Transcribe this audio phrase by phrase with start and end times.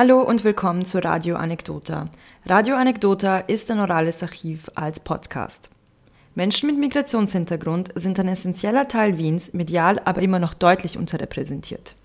[0.00, 2.08] Hallo und willkommen zu Radio Anekdota.
[2.46, 5.70] Radio Anekdota ist ein orales Archiv als Podcast.
[6.36, 11.96] Menschen mit Migrationshintergrund sind ein essentieller Teil Wiens, medial aber immer noch deutlich unterrepräsentiert.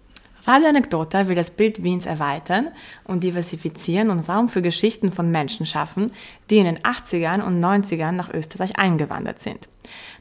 [0.48, 2.70] Radio Anekdota will das Bild Wiens erweitern
[3.04, 6.12] und diversifizieren und Raum für Geschichten von Menschen schaffen,
[6.50, 9.70] die in den 80ern und 90ern nach Österreich eingewandert sind.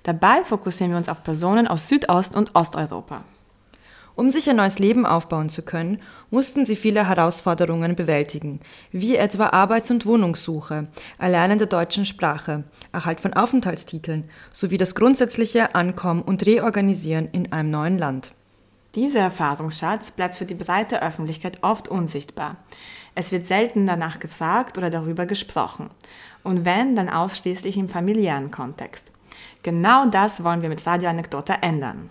[0.03, 3.25] Dabei fokussieren wir uns auf Personen aus Südost- und Osteuropa.
[4.15, 9.49] Um sich ein neues Leben aufbauen zu können, mussten sie viele Herausforderungen bewältigen, wie etwa
[9.49, 16.45] Arbeits- und Wohnungssuche, Erlernen der deutschen Sprache, Erhalt von Aufenthaltstiteln sowie das grundsätzliche Ankommen und
[16.45, 18.33] Reorganisieren in einem neuen Land.
[18.95, 22.57] Dieser Erfahrungsschatz bleibt für die breite Öffentlichkeit oft unsichtbar.
[23.15, 25.89] Es wird selten danach gefragt oder darüber gesprochen.
[26.43, 29.07] Und wenn, dann ausschließlich im familiären Kontext.
[29.63, 32.11] Genau das wollen wir mit Radio Anekdota ändern.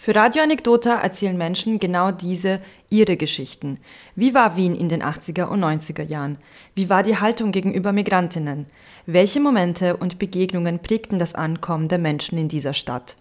[0.00, 3.80] Für Radio Anekdota erzählen Menschen genau diese ihre Geschichten.
[4.14, 6.38] Wie war Wien in den 80er und 90er Jahren?
[6.76, 8.66] Wie war die Haltung gegenüber Migrantinnen?
[9.06, 13.16] Welche Momente und Begegnungen prägten das Ankommen der Menschen in dieser Stadt?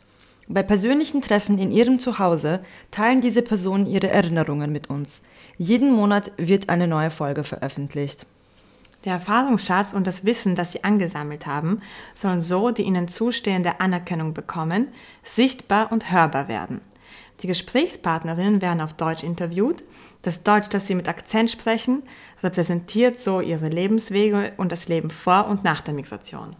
[0.47, 2.59] Bei persönlichen Treffen in ihrem Zuhause
[2.91, 5.23] teilen diese Personen ihre Erinnerungen mit uns.
[5.57, 8.27] Jeden Monat wird eine neue Folge veröffentlicht.
[9.07, 11.81] Der Erfahrungsschatz und das Wissen, das sie angesammelt haben,
[12.13, 14.89] sollen so die ihnen zustehende Anerkennung bekommen,
[15.23, 16.81] sichtbar und hörbar werden.
[17.41, 19.81] Die Gesprächspartnerinnen werden auf Deutsch interviewt.
[20.23, 22.03] Das Deutsch, das sie mit Akzent sprechen,
[22.43, 26.57] repräsentiert so ihre Lebenswege und das Leben vor und nach der Migration.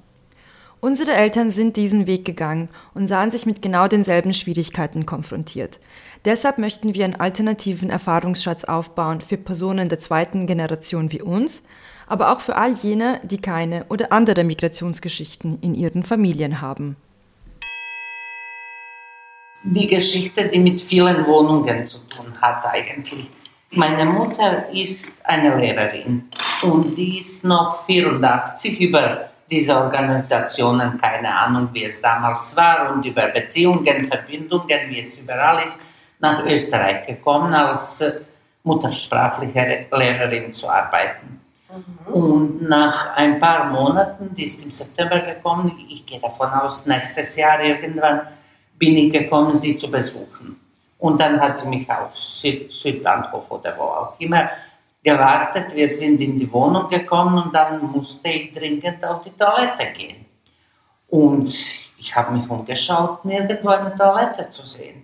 [0.79, 5.81] Unsere Eltern sind diesen Weg gegangen und sahen sich mit genau denselben Schwierigkeiten konfrontiert.
[6.23, 11.63] Deshalb möchten wir einen alternativen Erfahrungsschatz aufbauen für Personen der zweiten Generation wie uns,
[12.07, 16.95] aber auch für all jene, die keine oder andere Migrationsgeschichten in ihren Familien haben.
[19.63, 23.27] Die Geschichte, die mit vielen Wohnungen zu tun hat eigentlich.
[23.71, 26.29] Meine Mutter ist eine Lehrerin
[26.63, 33.05] und die ist noch 84 über diese Organisationen, keine Ahnung, wie es damals war, und
[33.05, 35.79] über Beziehungen, Verbindungen, wie es überall ist,
[36.19, 38.03] nach Österreich gekommen, als
[38.63, 41.36] muttersprachliche Lehrerin zu arbeiten.
[41.69, 42.13] Mhm.
[42.13, 47.35] Und nach ein paar Monaten, die ist im September gekommen, ich gehe davon aus, nächstes
[47.35, 48.21] Jahr irgendwann
[48.77, 50.59] bin ich gekommen, sie zu besuchen.
[50.99, 54.49] Und dann hat sie mich auf Süd Südbahnhof oder wo auch immer
[55.03, 55.75] gewartet.
[55.75, 60.25] Wir sind in die Wohnung gekommen und dann musste ich dringend auf die Toilette gehen.
[61.09, 61.47] Und
[61.97, 65.03] ich habe mich umgeschaut, nirgendwo eine Toilette zu sehen.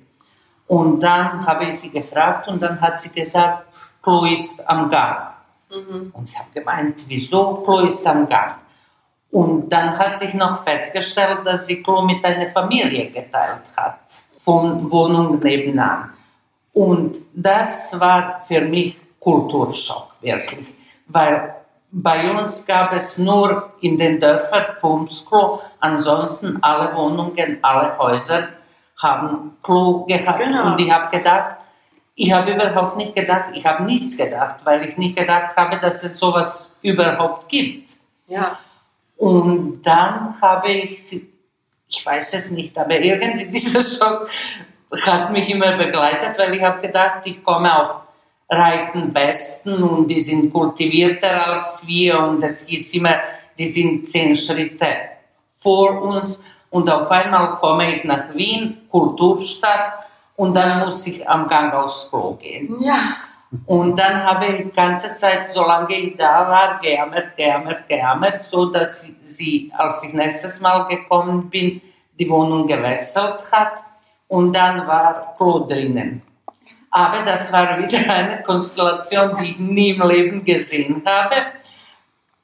[0.68, 5.33] Und dann habe ich sie gefragt und dann hat sie gesagt, Klo ist am Gang.
[5.74, 6.12] Mhm.
[6.14, 8.56] Und ich habe gemeint, wieso Klo ist am Gang?
[9.32, 14.02] Und dann hat sich noch festgestellt, dass sie Klo mit einer Familie geteilt hat,
[14.38, 16.14] von Wohnung nebenan.
[16.74, 20.74] Und das war für mich Kulturschock, wirklich.
[21.08, 21.56] Weil
[21.92, 28.50] bei uns gab es nur in den Dörfern Pumpsklo, ansonsten alle Wohnungen, alle Häuser
[28.98, 30.40] haben Klo gehabt.
[30.40, 30.72] Genau.
[30.72, 31.58] Und ich habe gedacht,
[32.16, 36.04] ich habe überhaupt nicht gedacht, ich habe nichts gedacht, weil ich nicht gedacht habe, dass
[36.04, 37.98] es sowas überhaupt gibt.
[38.28, 38.60] Ja.
[39.18, 41.24] Und dann habe ich,
[41.88, 44.30] ich weiß es nicht, aber irgendwie dieser Schock
[45.02, 48.02] hat mich immer begleitet, weil ich habe gedacht, ich komme auf
[48.50, 53.16] reichen Westen und die sind kultivierter als wir und es ist immer,
[53.58, 54.86] die sind zehn Schritte
[55.56, 61.48] vor uns und auf einmal komme ich nach Wien, Kulturstadt und dann muss ich am
[61.48, 62.82] Gang aufs Klo gehen.
[62.82, 62.96] Ja.
[63.66, 68.66] Und dann habe ich die ganze Zeit, solange ich da war, gejammert, gejammert, gejammert, so
[68.66, 71.80] dass sie, als ich nächstes Mal gekommen bin,
[72.20, 73.84] die Wohnung gewechselt hat
[74.28, 76.24] und dann war Klo drinnen.
[76.90, 81.36] Aber das war wieder eine Konstellation, die ich nie im Leben gesehen habe.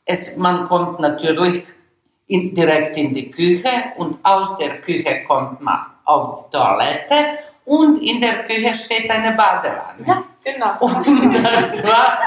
[0.06, 1.64] Es, man kommt natürlich
[2.28, 7.40] in, direkt in die Küche und aus der Küche kommt man auf die Toilette
[7.70, 10.04] und in der Küche steht eine Badewanne.
[10.04, 10.76] Ja, genau.
[10.80, 12.18] Und das war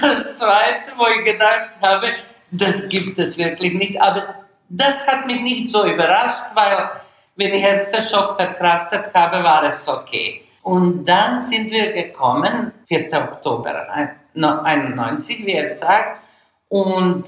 [0.00, 2.06] das Zweite, wo ich gedacht habe,
[2.50, 4.00] das gibt es wirklich nicht.
[4.00, 4.36] Aber
[4.70, 6.92] das hat mich nicht so überrascht, weil
[7.36, 10.46] wenn ich erst den Schock verkraftet habe, war es okay.
[10.62, 13.12] Und dann sind wir gekommen, 4.
[13.12, 13.86] Oktober
[14.34, 16.22] 1991, wie er sagt,
[16.70, 17.26] und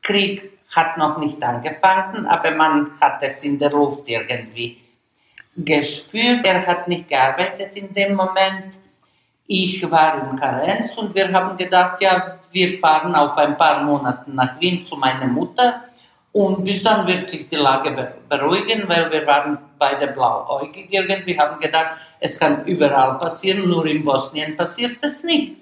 [0.00, 4.78] Krieg hat noch nicht angefangen, aber man hat es in der Luft irgendwie
[5.56, 6.46] gespürt.
[6.46, 8.78] Er hat nicht gearbeitet in dem Moment.
[9.46, 14.30] Ich war in Karenz und wir haben gedacht, ja, wir fahren auf ein paar Monate
[14.30, 15.82] nach Wien zu meiner Mutter
[16.32, 21.58] und bis dann wird sich die Lage beruhigen, weil wir waren beide blauäugig irgendwie, haben
[21.58, 25.56] gedacht, es kann überall passieren, nur in Bosnien passiert es nicht.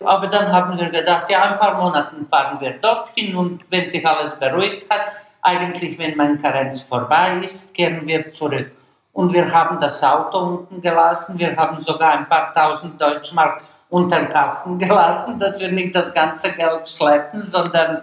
[0.00, 4.06] Aber dann haben wir gedacht, ja, ein paar Monate fahren wir dorthin und wenn sich
[4.06, 5.06] alles beruhigt hat,
[5.42, 8.72] eigentlich, wenn mein Karenz vorbei ist, kehren wir zurück.
[9.12, 14.20] Und wir haben das Auto unten gelassen, wir haben sogar ein paar tausend Deutschmark unter
[14.20, 18.02] den Kasten gelassen, dass wir nicht das ganze Geld schleppen, sondern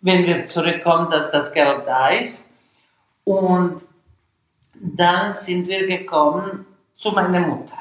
[0.00, 2.50] wenn wir zurückkommen, dass das Geld da ist.
[3.24, 3.84] Und
[4.74, 7.76] dann sind wir gekommen zu meiner Mutter.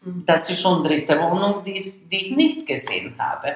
[0.00, 3.54] Das ist schon dritte Wohnung, die ich nicht gesehen habe.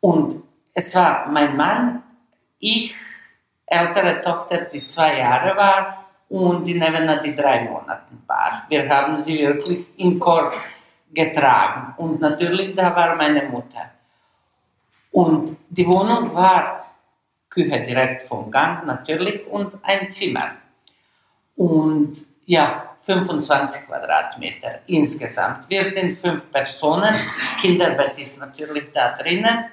[0.00, 0.42] Und
[0.74, 2.02] es war mein Mann,
[2.58, 2.94] ich,
[3.66, 6.01] ältere Tochter, die zwei Jahre war,
[6.32, 8.64] und die Nevena, die drei Monate war.
[8.70, 10.54] Wir haben sie wirklich im Korb
[11.12, 11.92] getragen.
[11.98, 13.90] Und natürlich, da war meine Mutter.
[15.10, 16.86] Und die Wohnung war
[17.50, 20.52] Küche direkt vom Gang natürlich und ein Zimmer.
[21.54, 25.68] Und ja, 25 Quadratmeter insgesamt.
[25.68, 27.14] Wir sind fünf Personen,
[27.60, 29.66] Kinderbett ist natürlich da drinnen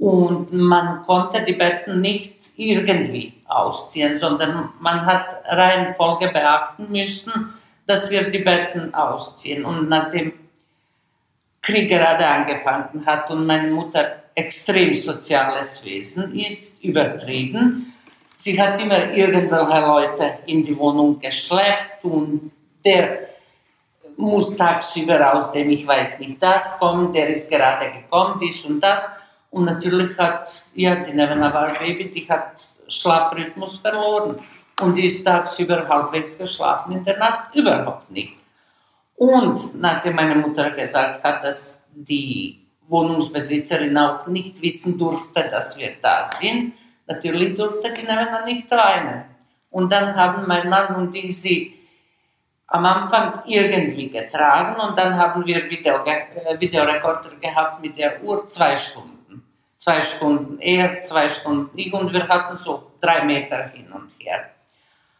[0.00, 7.52] und man konnte die Betten nicht irgendwie ausziehen, sondern man hat Reihenfolge beachten müssen,
[7.86, 9.64] dass wir die Betten ausziehen.
[9.66, 10.32] Und nachdem
[11.60, 17.92] Krieg gerade angefangen hat und meine Mutter extrem soziales Wesen ist, übertrieben,
[18.36, 22.50] Sie hat immer irgendwelche Leute in die Wohnung geschleppt und
[22.82, 23.28] der
[24.16, 28.80] muss tagsüber aus dem ich weiß nicht das kommen, der ist gerade gekommen, dies und
[28.80, 29.10] das.
[29.50, 34.38] Und natürlich hat, ja, die Nevena war Baby, die hat Schlafrhythmus verloren
[34.80, 38.36] und die ist tagsüber halbwegs geschlafen, in der Nacht überhaupt nicht.
[39.16, 45.92] Und nachdem meine Mutter gesagt hat, dass die Wohnungsbesitzerin auch nicht wissen durfte, dass wir
[46.00, 46.74] da sind,
[47.10, 49.24] Natürlich durfte die Nevena nicht weinen.
[49.70, 51.74] Und dann haben mein Mann und ich sie
[52.68, 58.76] am Anfang irgendwie getragen und dann haben wir äh, Videorekorder gehabt mit der Uhr zwei
[58.76, 59.19] Stunden.
[59.80, 64.50] Zwei Stunden er, zwei Stunden ich und wir hatten so drei Meter hin und her.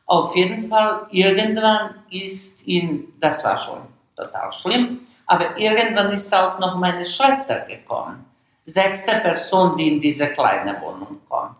[0.05, 3.81] Auf jeden Fall, irgendwann ist ihn, das war schon
[4.15, 8.23] total schlimm, aber irgendwann ist auch noch meine Schwester gekommen.
[8.67, 11.57] Sechste Person, die in diese kleine Wohnung kommt.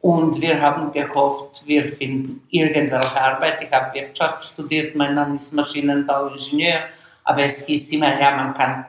[0.00, 3.62] Und wir haben gehofft, wir finden irgendwelche Arbeit.
[3.62, 6.80] Ich habe Wirtschaft studiert, mein Mann ist Maschinenbauingenieur,
[7.22, 8.86] aber es hieß immer, ja, man kann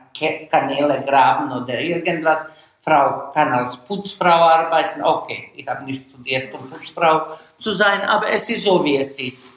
[0.49, 2.47] Kanäle graben oder irgendwas.
[2.89, 5.03] Frau kann als Putzfrau arbeiten.
[5.03, 9.19] Okay, ich habe nicht studiert, um Putzfrau zu sein, aber es ist so, wie es
[9.19, 9.53] ist.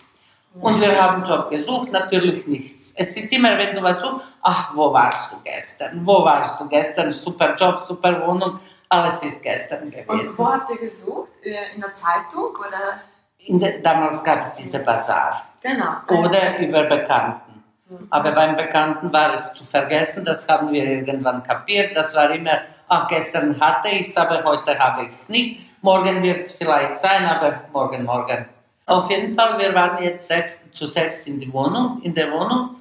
[0.61, 2.95] Und wir haben einen Job gesucht, natürlich nichts.
[2.97, 6.05] Es ist immer, wenn du was suchst, ach, wo warst du gestern?
[6.05, 7.11] Wo warst du gestern?
[7.11, 8.61] Super Job, super Wohnung
[8.93, 10.11] alles ist gestern gewesen.
[10.11, 11.33] Und wo habt ihr gesucht?
[11.43, 13.01] Äh, in der Zeitung oder?
[13.49, 15.43] Der, damals gab es diese Bazar.
[15.63, 15.95] Genau.
[16.09, 17.65] Oder über Bekannten.
[17.89, 18.07] Mhm.
[18.11, 21.97] Aber beim Bekannten war es zu vergessen, das haben wir irgendwann kapiert.
[21.97, 22.61] Das war immer,
[22.93, 25.61] ach, gestern hatte ich es, aber heute habe ich es nicht.
[25.81, 28.47] Morgen wird es vielleicht sein, aber morgen, morgen.
[28.87, 32.77] Auf jeden Fall, wir waren jetzt sechs, zu sechs in, die Wohnung, in der Wohnung.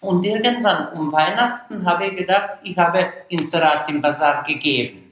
[0.00, 5.04] Und irgendwann um Weihnachten habe ich gedacht, ich habe Inserat im Bazar gegeben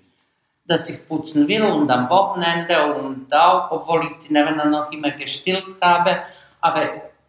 [0.69, 5.12] dass ich putzen will und am Wochenende und auch, obwohl ich die Nevena noch immer
[5.12, 6.23] gestillt habe.
[6.61, 6.83] Aber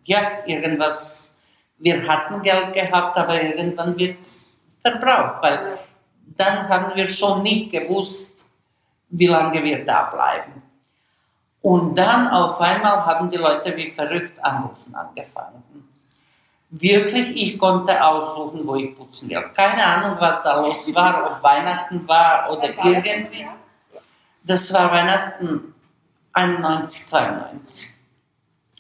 [0.05, 1.35] ja, irgendwas,
[1.77, 5.77] wir hatten Geld gehabt, aber irgendwann wird es verbraucht, weil
[6.35, 8.47] dann haben wir schon nicht gewusst,
[9.09, 10.61] wie lange wir da bleiben.
[11.61, 15.63] Und dann auf einmal haben die Leute wie verrückt anrufen angefangen
[16.69, 19.43] wirklich, ich konnte aussuchen, wo ich putzen will.
[19.55, 23.47] Keine Ahnung, was da los war, ob Weihnachten war oder war irgendwie.
[24.43, 25.73] Das war Weihnachten
[26.33, 27.93] 91, 92.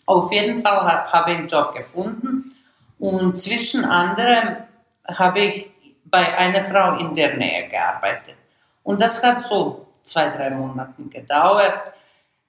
[0.05, 2.55] Auf jeden Fall habe ich einen Job gefunden
[2.99, 4.57] und zwischen anderem
[5.07, 5.71] habe ich
[6.09, 8.35] bei einer Frau in der Nähe gearbeitet.
[8.83, 11.93] Und das hat so zwei, drei Monate gedauert.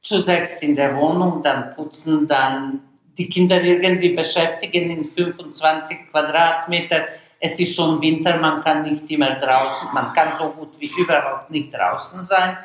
[0.01, 2.81] Zu sechs in der Wohnung, dann putzen, dann
[3.19, 7.09] die Kinder irgendwie beschäftigen in 25 Quadratmeter.
[7.41, 11.51] Es ist schon Winter, man kann nicht immer draußen, man kann so gut wie überhaupt
[11.51, 12.57] nicht draußen sein.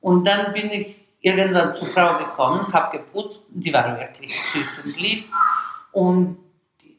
[0.00, 5.00] Und dann bin ich irgendwann zur Frau gekommen, habe geputzt, die war wirklich süß und
[5.00, 5.24] lieb.
[5.92, 6.38] Und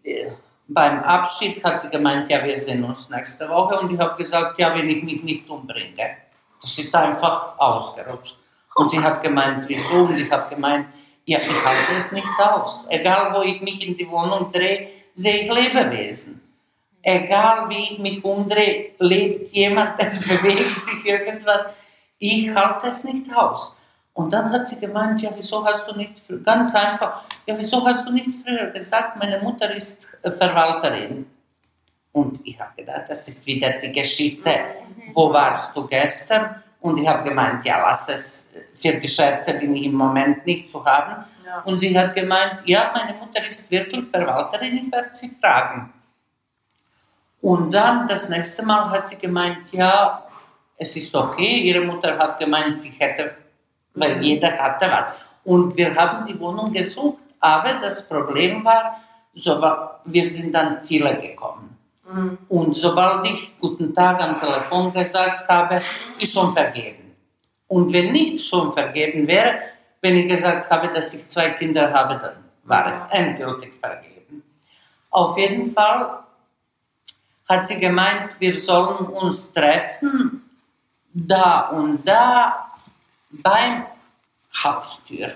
[0.03, 0.27] äh,
[0.67, 3.79] beim Abschied hat sie gemeint, ja, wir sehen uns nächste Woche.
[3.79, 6.17] Und ich habe gesagt, ja, wenn ich mich nicht umbringe.
[6.61, 8.37] Das ist einfach ausgerutscht.
[8.75, 10.03] Und sie hat gemeint, wieso?
[10.03, 10.87] Und ich habe gemeint,
[11.25, 12.85] ja, ich halte es nicht aus.
[12.89, 16.41] Egal, wo ich mich in die Wohnung drehe, sehe ich Lebewesen.
[17.01, 21.65] Egal, wie ich mich umdrehe, lebt jemand, es bewegt sich irgendwas.
[22.19, 23.76] Ich halte es nicht aus.
[24.17, 28.03] Und dann hat sie gemeint, ja, wieso hast du nicht, ganz einfach, ja, wieso hast
[28.07, 31.27] du nicht früher gesagt, meine Mutter ist Verwalterin.
[32.13, 34.51] Und ich habe gedacht, das ist wieder die Geschichte,
[35.13, 36.63] wo warst du gestern?
[36.81, 40.71] Und ich habe gemeint, ja, lass es, für die Scherze bin ich im Moment nicht
[40.71, 41.23] zu haben.
[41.45, 41.59] Ja.
[41.59, 45.93] Und sie hat gemeint, ja, meine Mutter ist wirklich Verwalterin, ich werde sie fragen.
[47.39, 50.23] Und dann das nächste Mal hat sie gemeint, ja,
[50.75, 51.59] es ist okay.
[51.59, 53.35] Ihre Mutter hat gemeint, sie hätte,
[53.97, 54.21] weil mhm.
[54.21, 55.13] jeder hatte was.
[55.43, 59.01] Und wir haben die Wohnung gesucht, aber das Problem war,
[59.33, 59.61] so,
[60.05, 61.77] wir sind dann viele gekommen.
[62.09, 62.37] Mhm.
[62.49, 65.81] Und sobald ich Guten Tag am Telefon gesagt habe,
[66.19, 67.15] ist schon vergeben.
[67.67, 69.59] Und wenn nicht schon vergeben wäre,
[70.01, 74.43] wenn ich gesagt habe, dass ich zwei Kinder habe, dann war es endgültig vergeben.
[75.09, 76.19] Auf jeden Fall
[77.47, 80.43] hat sie gemeint, wir sollen uns treffen,
[81.13, 82.71] da und da
[83.29, 83.85] beim
[84.63, 85.31] Haustür.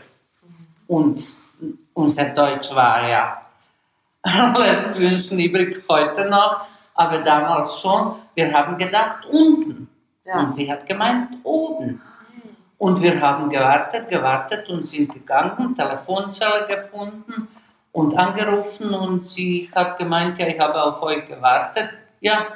[0.88, 1.36] Und
[1.94, 3.42] unser Deutsch war ja
[4.58, 8.16] lässt wünschen übrig heute noch, aber damals schon.
[8.36, 9.90] Wir haben gedacht, unten.
[10.26, 10.40] Ja.
[10.40, 12.02] Und sie hat gemeint, oben.
[12.78, 17.48] Und wir haben gewartet, gewartet und sind gegangen, Telefonzelle gefunden
[17.92, 21.90] und angerufen und sie hat gemeint, ja, ich habe auf euch gewartet.
[22.22, 22.48] Ja,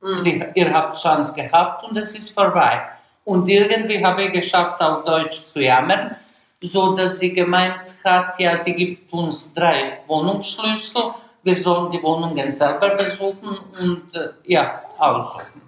[0.00, 0.18] mhm.
[0.18, 2.80] sie, ihr habt Chance gehabt und es ist vorbei.
[3.26, 6.16] Und irgendwie habe ich geschafft, auf Deutsch zu jammern
[6.60, 12.50] so dass sie gemeint hat, ja, sie gibt uns drei Wohnungsschlüssel, wir sollen die Wohnungen
[12.50, 15.62] selber besuchen und äh, ja, aussuchen.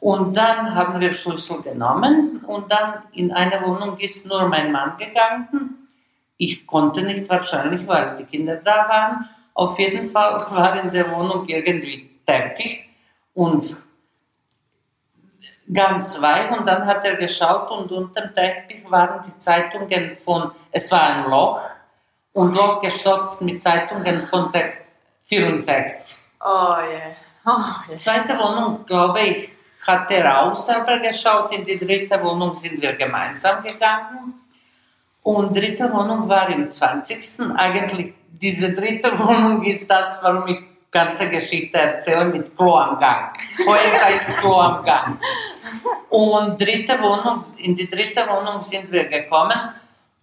[0.00, 4.98] Und dann haben wir Schlüssel genommen und dann in eine Wohnung ist nur mein Mann
[4.98, 5.88] gegangen.
[6.36, 9.28] Ich konnte nicht wahrscheinlich, weil die Kinder da waren.
[9.54, 12.84] Auf jeden Fall war in der Wohnung irgendwie Teppich
[13.32, 13.80] und
[15.72, 20.50] ganz weich und dann hat er geschaut und unter dem Teppich waren die Zeitungen von,
[20.70, 21.60] es war ein Loch
[22.32, 24.46] und Loch gestopft mit Zeitungen von
[25.24, 26.18] 64.
[26.40, 27.16] Oh yeah.
[27.46, 27.50] Oh,
[27.88, 27.96] yeah.
[27.96, 29.48] Zweite Wohnung, glaube ich,
[29.86, 31.52] hat er auch selber geschaut.
[31.52, 34.34] In die dritte Wohnung sind wir gemeinsam gegangen.
[35.22, 37.40] Und dritte Wohnung war im 20.
[37.56, 40.58] Eigentlich, diese dritte Wohnung ist das, warum ich
[40.90, 43.32] ganze Geschichte erzähle mit Klo am Gang.
[43.66, 45.18] Heute ist Klo am Gang.
[46.10, 49.58] Und dritte Wohnung, in die dritte Wohnung sind wir gekommen.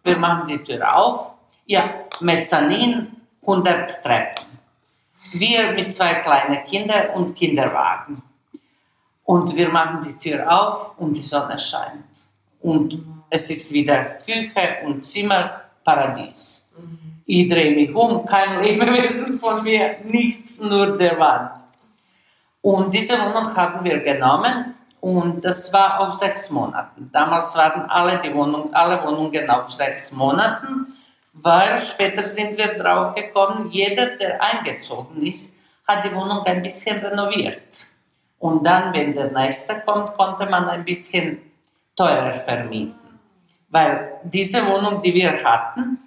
[0.03, 1.31] Wir machen die Tür auf.
[1.65, 3.07] Ja, Mezzanin,
[3.41, 4.45] 100 Treppen.
[5.33, 8.21] Wir mit zwei kleinen Kindern und Kinderwagen.
[9.23, 12.03] Und wir machen die Tür auf und die Sonne scheint.
[12.61, 16.63] Und es ist wieder Küche und Zimmer, Paradies.
[17.25, 21.51] Ich drehe mich um, kein Lebewesen von mir, nichts, nur der Wand.
[22.61, 24.70] Und diese Wohnung haben wir genommen
[25.01, 27.09] und das war auf sechs Monaten.
[27.11, 30.85] Damals waren alle, die Wohnung, alle Wohnungen auf sechs Monaten,
[31.33, 35.53] weil später sind wir drauf gekommen, jeder, der eingezogen ist,
[35.87, 37.87] hat die Wohnung ein bisschen renoviert.
[38.37, 41.41] Und dann, wenn der nächste kommt, konnte man ein bisschen
[41.95, 43.19] teurer vermieten.
[43.69, 45.97] Weil diese Wohnung, die wir hatten,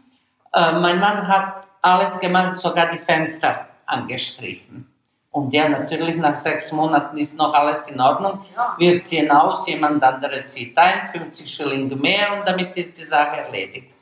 [0.52, 4.93] äh, mein Mann hat alles gemacht, sogar die Fenster angestrichen.
[5.34, 8.44] Und ja, natürlich nach sechs Monaten ist noch alles in Ordnung.
[8.54, 8.76] Ja.
[8.78, 13.38] Wir ziehen aus, jemand andere zieht ein, 50 Schilling mehr und damit ist die Sache
[13.38, 13.92] erledigt.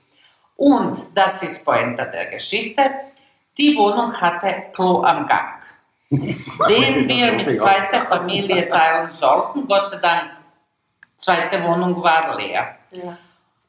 [0.56, 2.82] Und das ist Pointe der Geschichte.
[3.56, 5.62] Die Wohnung hatte Klo am Gang,
[6.10, 9.66] den wir mit zweiter Familie teilen sollten.
[9.66, 10.32] Gott sei Dank,
[11.16, 12.76] zweite Wohnung war leer.
[12.90, 13.16] Ja.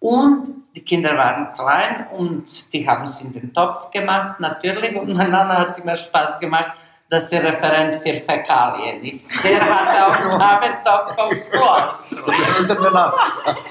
[0.02, 4.98] Und die Kinder waren klein und die haben es in den Topf gemacht, natürlich.
[4.98, 6.76] Und mein Nana hat immer Spaß gemacht
[7.10, 9.30] dass er Referent für Fäkalien ist.
[9.44, 11.68] Der hat auch einen Abentopf aufs Klo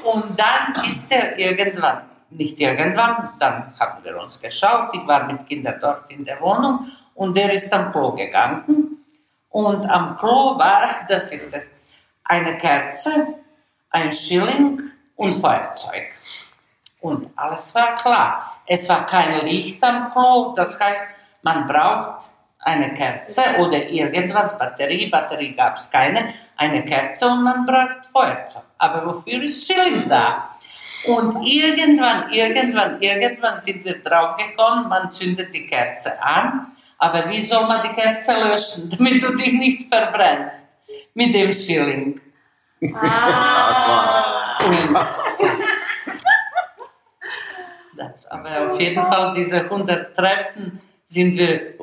[0.05, 5.47] Und dann ist er irgendwann, nicht irgendwann, dann haben wir uns geschaut, ich war mit
[5.47, 9.05] Kindern dort in der Wohnung und der ist am Klo gegangen.
[9.51, 11.71] Und am Klo war, das ist es,
[12.25, 13.27] eine Kerze,
[13.91, 14.81] ein Schilling
[15.17, 16.15] und Feuerzeug.
[17.01, 18.61] Und alles war klar.
[18.67, 21.09] Es war kein Licht am Klo, das heißt,
[21.43, 27.67] man braucht eine Kerze oder irgendwas, Batterie, Batterie gab es keine, eine Kerze und man
[27.67, 28.63] braucht Feuerzeug.
[28.79, 30.49] Aber wofür ist Schilling da?
[31.05, 37.67] Und irgendwann, irgendwann, irgendwann sind wir draufgekommen, man zündet die Kerze an, aber wie soll
[37.67, 40.69] man die Kerze löschen, damit du dich nicht verbrennst?
[41.15, 42.21] Mit dem Schilling.
[42.95, 44.59] Ah.
[44.65, 45.23] Und das,
[47.97, 51.75] das, aber auf jeden Fall diese 100 Treppen sind wir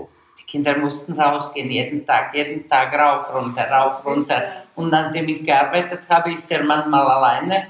[0.46, 4.66] Kinder mussten rausgehen, jeden Tag, jeden Tag rauf, runter, rauf, runter.
[4.76, 7.68] Und nachdem ich gearbeitet habe, ist er manchmal alleine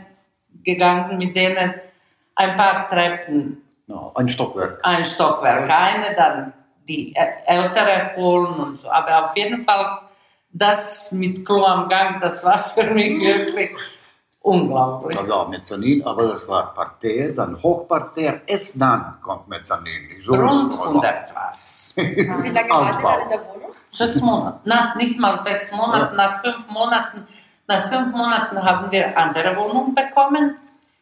[0.63, 1.75] gegangen mit denen.
[2.35, 3.61] Ein paar Treppen.
[3.88, 4.79] No, ein Stockwerk.
[4.83, 6.53] Ein Stockwerk, eine, dann
[6.88, 8.89] die Ältere holen und so.
[8.89, 9.89] Aber auf jeden Fall,
[10.51, 13.71] das mit Klo am Gang, das war für mich wirklich
[14.50, 15.18] unglaublich.
[15.27, 20.10] Ja, Mezzanin, aber das war Parterre, dann Hochparterre, erst dann kommt Mezzanin.
[20.25, 21.94] So Rund 100 war es.
[21.96, 23.72] Wie lange war ihr in der Wohnung?
[23.89, 24.60] Sechs Monate.
[24.65, 26.15] Na, nicht mal sechs Monate.
[26.15, 26.18] Ja.
[26.18, 27.27] Nach fünf Monaten,
[27.68, 30.58] nach fünf Monaten haben wir andere Wohnung bekommen,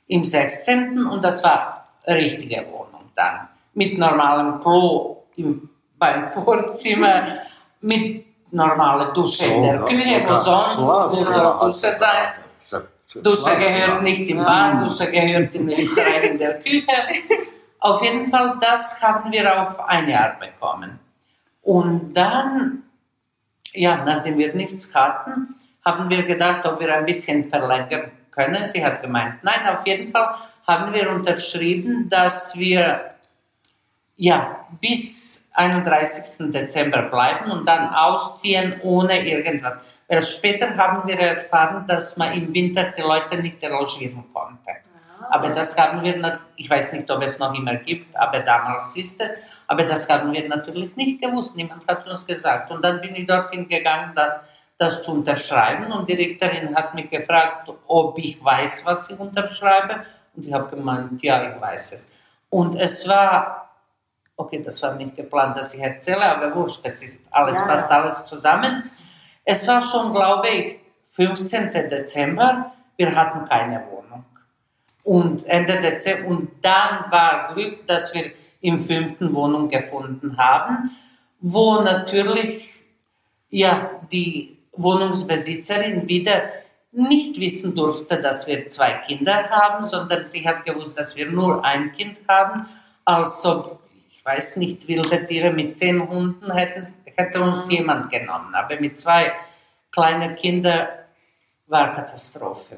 [0.08, 1.06] im 16.
[1.06, 3.48] Und das war richtige Wohnung dann.
[3.74, 7.40] Mit normalem Klo im, beim Vorzimmer,
[7.82, 12.47] mit normaler Dusche so, in der Küche, wo sonst muss Dusche sein.
[13.24, 16.88] Dusche gehört nicht im Bad, Dusche gehört in Österreich in der Küche.
[17.80, 21.00] Auf jeden Fall, das haben wir auf ein Jahr bekommen.
[21.62, 22.84] Und dann,
[23.74, 25.56] ja, nachdem wir nichts hatten,
[25.86, 28.66] haben wir gedacht, ob wir ein bisschen verlängern können.
[28.66, 33.12] Sie hat gemeint, nein, auf jeden Fall haben wir unterschrieben, dass wir
[34.18, 36.52] ja, bis 31.
[36.52, 39.80] Dezember bleiben und dann ausziehen ohne irgendwas.
[40.08, 44.72] Weil später haben wir erfahren, dass man im Winter die Leute nicht logieren konnte.
[45.22, 45.28] Ah.
[45.32, 49.20] Aber das haben wir, ich weiß nicht, ob es noch immer gibt, aber damals ist
[49.22, 49.32] es.
[49.68, 51.56] Aber das haben wir natürlich nicht gewusst.
[51.56, 52.72] Niemand hat uns gesagt.
[52.72, 54.42] Und dann bin ich dorthin gegangen, da,
[54.78, 55.92] das zu unterschreiben.
[55.92, 60.06] Und die Richterin hat mich gefragt, ob ich weiß, was ich unterschreibe.
[60.34, 62.08] Und ich habe gemeint, ja, ich weiß es.
[62.50, 63.72] Und es war,
[64.38, 67.66] okay, das war nicht geplant, dass ich erzähle, aber wurscht, das ist alles, ja.
[67.66, 68.90] passt alles zusammen.
[69.50, 70.76] Es war schon, glaube ich,
[71.12, 71.72] 15.
[71.72, 74.26] Dezember, wir hatten keine Wohnung.
[75.04, 80.92] Und Ende Dezember, und dann war Glück, dass wir im fünften Wohnung gefunden haben,
[81.40, 82.70] wo natürlich
[83.50, 86.50] ja, die Wohnungsbesitzerin wieder
[86.92, 91.64] nicht wissen durfte, dass wir zwei Kinder haben, sondern sie hat gewusst, dass wir nur
[91.64, 92.66] ein Kind haben.
[93.08, 93.28] Ich
[94.28, 96.86] weiß nicht, wilde Tiere mit zehn Hunden hätten,
[97.16, 98.54] hätte uns jemand genommen.
[98.54, 99.32] Aber mit zwei
[99.90, 100.90] kleinen Kindern
[101.68, 102.78] war Katastrophe.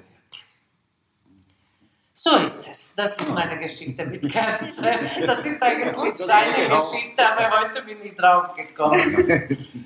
[2.14, 2.94] So ist es.
[2.96, 5.00] Das ist meine Geschichte mit Kerze.
[5.26, 9.00] Das ist eigentlich deine Geschichte, aber heute bin ich drauf gekommen.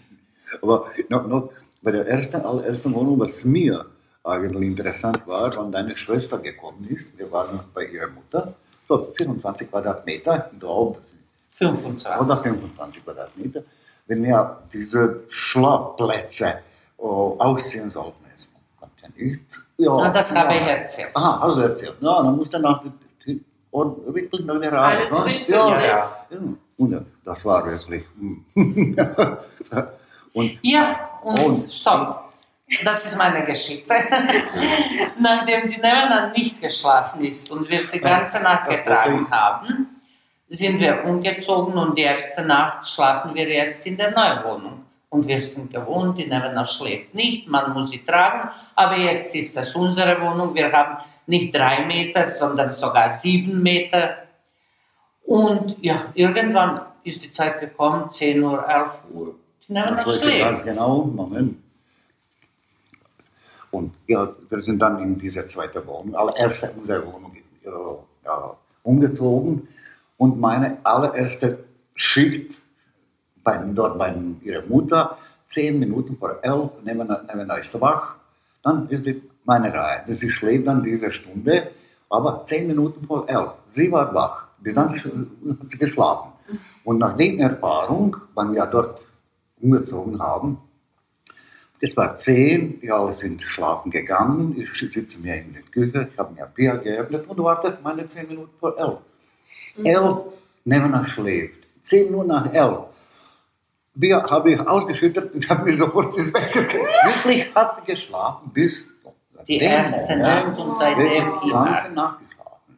[0.61, 1.49] aber noch, noch
[1.81, 3.85] bei der ersten, allerersten Wohnung, was mir
[4.23, 7.17] eigentlich interessant war, wann deine Schwester gekommen ist.
[7.17, 8.53] Wir waren bei ihrer Mutter.
[8.85, 11.22] So 24 Quadratmeter, ich glaube, das sind
[11.57, 12.19] 25.
[12.19, 13.63] Oder 25 Quadratmeter.
[14.07, 16.59] Wenn wir diese Schlafplätze
[16.97, 19.61] oh, aussehen sollten, es kommt ja nicht.
[19.77, 20.43] Ja, Na, das ja.
[20.43, 21.09] habe ich erzählt.
[21.13, 21.95] Aha, also erzählt.
[22.01, 22.83] Ja, dann musste nach
[23.73, 24.97] und wirklich noch eine Reihe.
[24.97, 25.87] Alles richtig, ja, ja.
[26.29, 26.39] ja.
[26.77, 28.03] Und das war wirklich.
[28.19, 28.45] Hm.
[30.33, 32.29] und, ja, und, und stopp.
[32.83, 33.95] Das ist meine Geschichte.
[35.19, 39.92] Nachdem die Nevena nicht geschlafen ist und wir sie ganze Nacht getragen haben,
[40.49, 44.83] sind wir umgezogen und die erste Nacht schlafen wir jetzt in der Neuwohnung.
[45.09, 49.55] Und wir sind gewohnt, die Nevena schläft nicht, man muss sie tragen, aber jetzt ist
[49.55, 50.55] das unsere Wohnung.
[50.55, 54.17] Wir haben nicht drei Meter, sondern sogar sieben Meter.
[55.25, 59.35] Und ja, irgendwann ist die Zeit gekommen, 10 Uhr, 11 Uhr.
[59.67, 60.39] Die Nevena schläft.
[60.39, 61.57] Ganz genau, Moment.
[63.73, 67.35] Und ja, wir sind dann in diese zweite Wohnung, allererste unsere Wohnung
[68.23, 69.67] ja, umgezogen.
[70.17, 72.59] Und meine allererste Schicht
[73.43, 78.15] bei, dort bei ihrer Mutter, zehn Minuten vor elf, wir ist wach.
[78.63, 80.03] Dann ist die, meine Reihe.
[80.07, 81.71] Sie schläft dann diese Stunde,
[82.09, 83.51] aber zehn Minuten vor elf.
[83.67, 84.47] Sie war wach.
[84.59, 86.31] Bis dann hat sie geschlafen.
[86.83, 89.01] Und nach der Erfahrung, wenn wir dort
[89.61, 90.57] umgezogen haben,
[91.79, 94.55] es war zehn, die alle sind schlafen gegangen.
[94.57, 98.25] Ich sitze mir in der Küche, ich habe mir Bier geöffnet und wartet meine zehn
[98.27, 98.99] Minuten vor elf.
[99.75, 99.85] Mhm.
[99.85, 100.17] Elf,
[100.65, 101.67] Nevena schläft.
[101.81, 102.79] Zehn Minuten nach elf.
[103.95, 106.83] Bier habe ich ausgeschüttet und habe mir sofort ins Bett gekriegt.
[107.23, 108.87] Wirklich hat sie geschlafen bis
[109.47, 111.41] die erste Nacht und seitdem immer.
[111.43, 112.77] Die ganze Nacht geschlafen.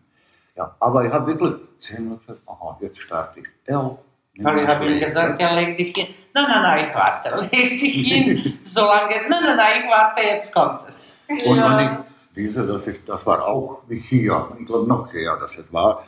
[0.57, 3.47] Ja, aber ich habe wirklich zehn Minuten, aha, jetzt starte ich.
[3.65, 3.97] Elf,
[4.39, 6.07] weil ich habe ihm gesagt, ja, leg dich hin.
[6.33, 7.47] Nein, nein, nein, ich warte.
[7.51, 11.21] Leg dich hin, solange, nein, nein, nein, ich warte, jetzt kommt es.
[11.29, 11.81] Und ja.
[11.81, 11.89] ich,
[12.35, 16.03] diese, das, ist, das war auch wie hier, ich glaube noch hier, dass es war,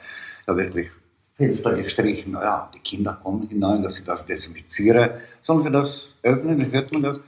[0.48, 0.90] ja wirklich
[1.36, 6.60] Fenster gestrichen, ja, die Kinder kommen hinein, dass sie das desinfizieren, sollen sie das öffnen,
[6.60, 7.20] dann hört man das.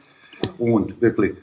[0.57, 1.35] Und wirklich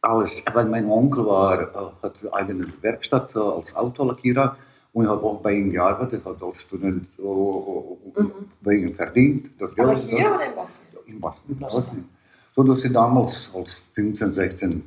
[0.00, 1.66] alles, weil mein Onkel war, äh,
[2.02, 4.56] hat eine eigene Werkstatt äh, als Autolackierer
[4.92, 8.32] und ich habe auch bei ihm gearbeitet, habe als Student oh, oh, mhm.
[8.62, 9.50] bei ihm verdient.
[9.58, 10.86] Das Geld, Aber hier oder in Bosnien?
[11.06, 11.58] In Bosnien.
[11.58, 12.08] Bosnien.
[12.54, 14.82] So dass ich damals als 15-,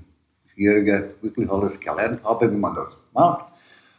[0.55, 3.51] 16-Jähriger wirklich alles gelernt habe, wie man das macht.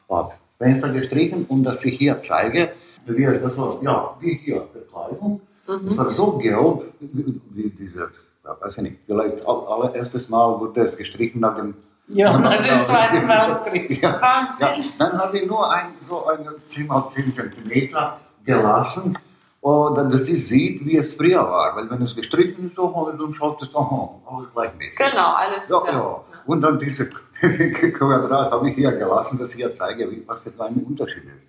[0.09, 2.71] Habe Fenster gestrichen und dass ich hier zeige,
[3.07, 5.40] wie ist das so, ja, wie hier, Bekleidung.
[5.88, 8.11] Es war so gelb, wie diese,
[8.44, 11.75] ja, weiß ich nicht, vielleicht all- allererstes Mal wurde es gestrichen nach dem
[12.09, 14.03] Ja, nach dem Zweiten Weltkrieg.
[14.03, 14.85] Ja, Wahnsinn.
[14.85, 19.16] Ja, dann habe ich nur ein, so eine 10 mal 10 Zentimeter gelassen,
[19.61, 21.75] und dass sie sieht, wie es früher war.
[21.77, 24.97] Weil wenn es gestrichen ist, dann schaut es auch alles gleichmäßig.
[25.11, 25.68] Genau, alles.
[25.68, 26.21] Ja, ja.
[26.47, 27.11] Und dann diese
[27.92, 31.46] Quadrat habe ich hier gelassen, dass ich hier zeige, was für ein Unterschied ist.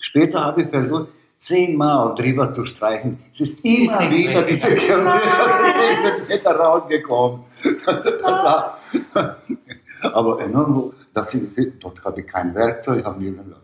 [0.00, 1.08] Später habe ich versucht,
[1.38, 3.18] zehnmal drüber zu streichen.
[3.32, 7.40] Es ist immer nicht wieder diese gelbe 10 Zentimeter rausgekommen.
[8.22, 8.78] War,
[10.02, 11.42] aber enorm, dass ich,
[11.80, 13.54] dort habe ich kein Werkzeug, habe mir eine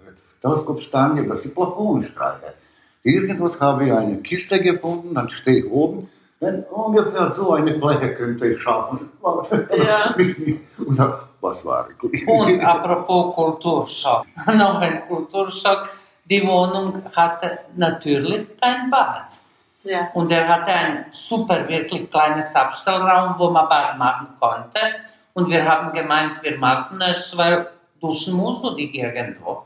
[0.40, 2.54] Teleskopstange, dass ich Plafon streiche.
[3.02, 8.14] Irgendwas habe ich eine Kiste gefunden, dann stehe ich oben, dann ungefähr so eine Fläche
[8.14, 9.10] könnte ich schaffen.
[9.76, 10.14] Ja.
[10.84, 10.98] Und
[11.40, 11.88] was war?
[12.26, 15.90] Und apropos Kulturschock, noch ein Kulturschock.
[16.24, 19.40] Die Wohnung hatte natürlich kein Bad.
[19.82, 20.10] Ja.
[20.14, 24.80] Und er hatte ein super, wirklich kleines Abstellraum, wo man Bad machen konnte.
[25.32, 27.68] Und wir haben gemeint, wir machen es, weil
[28.00, 29.64] duschen musst du dich irgendwo.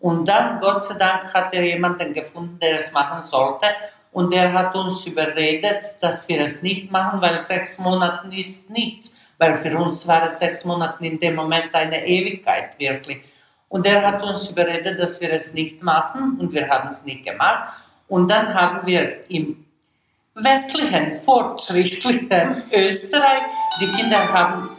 [0.00, 3.66] Und dann, Gott sei Dank, hat er jemanden gefunden, der es machen sollte.
[4.12, 9.12] Und der hat uns überredet, dass wir es nicht machen, weil sechs Monate ist nichts.
[9.38, 13.18] Weil für uns war es sechs Monate in dem Moment eine Ewigkeit, wirklich.
[13.68, 16.38] Und er hat uns überredet, dass wir es nicht machen.
[16.40, 17.68] Und wir haben es nicht gemacht.
[18.08, 19.64] Und dann haben wir im
[20.34, 23.42] westlichen, fortschrittlichen Österreich,
[23.80, 24.70] die Kinder haben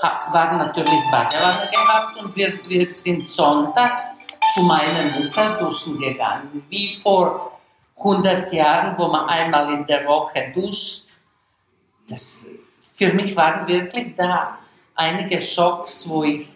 [0.00, 4.12] ha- waren natürlich Badewanne gehabt und wir, wir sind sonntags
[4.54, 7.60] zu meiner Mutter duschen gegangen, wie vor
[7.98, 11.04] 100 Jahren, wo man einmal in der Woche duscht.
[12.10, 12.46] Das,
[12.92, 14.58] für mich waren wirklich da
[14.94, 16.46] einige Schocks, wo ich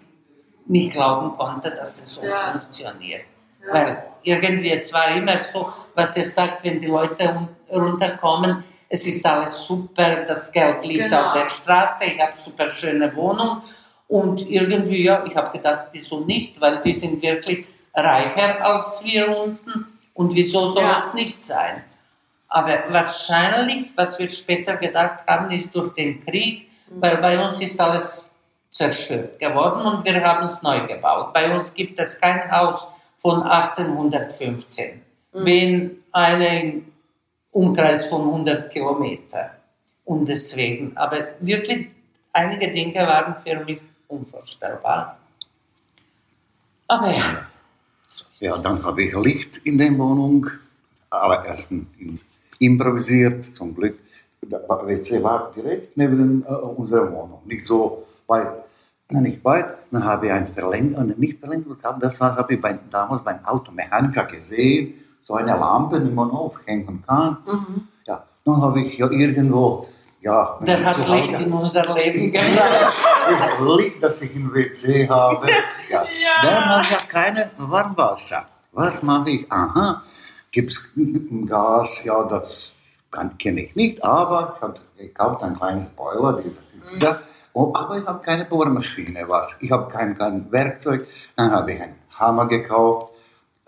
[0.67, 2.53] nicht glauben konnte, dass es so Ja.
[2.53, 3.23] funktioniert.
[3.71, 9.07] Weil irgendwie, es war immer so, was ihr sagt, wenn die Leute un- runterkommen, es
[9.07, 11.29] ist alles super, das Geld liegt Genau.
[11.29, 13.63] auf der Straße, ich habe super schöne Wohnung
[14.09, 19.37] und irgendwie, ja, ich habe gedacht, wieso nicht, weil die sind wirklich reicher als wir
[19.37, 20.95] unten und wieso soll Ja.
[20.97, 21.83] es nicht sein?
[22.57, 27.79] Aber wahrscheinlich, was wir später gedacht haben, ist durch den Krieg, weil bei uns ist
[27.79, 28.33] alles
[28.71, 31.35] zerstört geworden und wir haben es neu gebaut.
[31.35, 32.89] Bei uns gibt es kein Haus
[33.19, 36.93] von 1815, wenn eine im
[37.53, 39.51] Umkreis von 100 Kilometer.
[40.07, 41.89] Und deswegen, aber wirklich,
[42.33, 45.19] einige Dinge waren für mich unvorstellbar.
[46.89, 47.47] Aber ja.
[48.41, 50.47] Ja, dann habe ich Licht in der Wohnung,
[51.11, 52.19] allererst in-
[52.59, 53.99] improvisiert, zum Glück.
[54.43, 58.49] Der WC war direkt neben äh, unserer Wohnung, nicht so weit,
[59.11, 59.75] na, nicht weit.
[59.91, 64.25] Dann habe ich ein Verlängerung, nicht Verlängerung gehabt, das habe ich bei, damals beim Automechaniker
[64.27, 67.39] gesehen, so eine Lampe, die man aufhängen kann.
[68.07, 69.87] Ja, dann habe ich ja irgendwo,
[70.21, 72.95] ja, Der hat Hause- Licht in unser Leben gebracht.
[73.79, 75.47] Licht, dass ich im WC habe.
[75.91, 76.05] Ja.
[76.43, 78.45] Dann habe ich ja keine Warmwasser.
[78.73, 79.53] Was mache ich?
[79.53, 80.03] Aha,
[80.57, 80.89] gibt es
[81.47, 82.03] Gas?
[82.05, 82.73] Ja, das
[83.11, 86.43] kann- kenne ich nicht, aber ich habe gekauft ein kleines Boiler,
[86.89, 87.21] Filter.
[87.53, 89.55] Oh, aber ich habe keine Bohrmaschine, was?
[89.61, 91.07] Ich habe kein, kein Werkzeug.
[91.37, 93.13] Dann habe ich einen Hammer gekauft,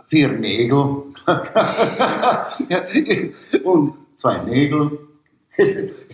[0.08, 1.02] vier Nägel
[3.64, 4.98] und zwei Nägel.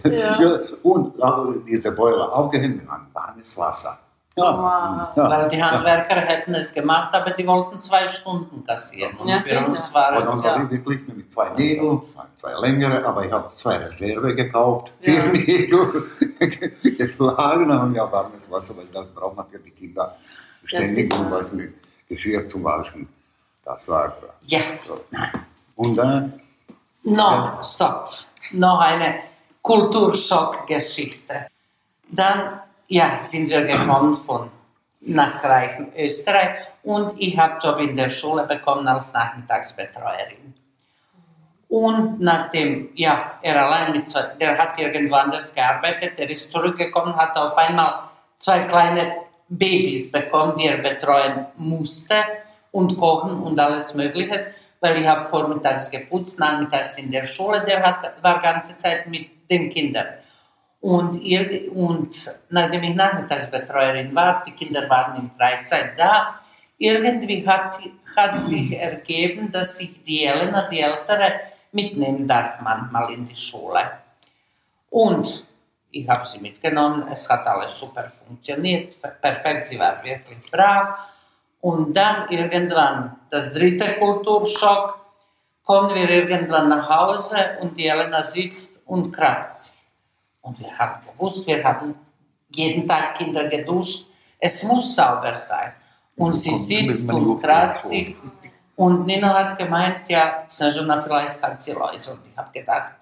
[0.05, 0.39] Ja.
[0.83, 2.83] Und habe diese Boiler aufgehängt
[3.13, 3.99] warmes Wasser.
[4.37, 5.31] Ja, ja.
[5.31, 9.17] Weil die Handwerker hätten es gemacht, aber die wollten zwei Stunden kassieren.
[9.17, 10.65] Und Ja, für uns war Und dann es habe ja.
[10.65, 15.13] ich wirklich mit zwei Nägeln, zwei, zwei längere, aber ich habe zwei Reserve gekauft, Ja.
[15.13, 16.11] vier Nägel
[16.99, 20.17] geschlagen und ja, warmes Wasser, weil das braucht man für die Kinder
[20.65, 21.73] ständig, um was mit
[22.09, 23.09] Geschirr zu waschen.
[23.65, 24.17] Das war
[24.47, 25.01] Ja, so.
[25.77, 26.41] Und dann,
[27.05, 28.11] noch, stopp.
[28.53, 29.15] Noch eine
[29.63, 31.47] Kulturschockgeschichte.
[32.11, 34.51] Dann ja, sind wir gekommen von
[35.01, 40.55] nach Reichen, Österreich und ich habe Job in der Schule bekommen als Nachmittagsbetreuerin.
[41.69, 47.17] Und nachdem, ja, er allein mit zwei, der hat irgendwo anders gearbeitet, er ist zurückgekommen,
[47.17, 49.13] hat auf einmal zwei kleine
[49.49, 52.15] Babys bekommen, die er betreuen musste
[52.71, 54.37] und kochen und alles Mögliche,
[54.81, 59.29] weil ich habe vormittags geputzt, nachmittags in der Schule, der hat, war ganze Zeit mit
[59.51, 60.07] den Kindern.
[60.85, 66.39] Und, irg- und nachdem ich Nachmittagsbetreuerin war, die Kinder waren in Freizeit da,
[66.77, 67.79] irgendwie hat,
[68.15, 71.41] hat sich ergeben, dass ich die Elena, die Ältere,
[71.73, 73.81] mitnehmen darf manchmal in die Schule.
[74.91, 75.45] Und
[75.91, 80.99] ich habe sie mitgenommen, es hat alles super funktioniert, perfekt, sie war wirklich brav.
[81.63, 85.01] Und dann irgendwann das dritte Kulturschock,
[85.63, 89.84] kommen wir irgendwann nach Hause und die Elena sitzt und kratzt sich.
[90.45, 91.95] Und wir haben gewusst, wir haben
[92.51, 94.07] jeden Tag Kinder geduscht,
[94.39, 95.73] es muss sauber sein.
[96.17, 98.15] Und sie kommt sitzt und kratzt sich.
[98.77, 102.13] Und Nino hat gemeint, ja, Snezhona, vielleicht hat sie Läuse.
[102.13, 102.93] Und ich habe gedacht,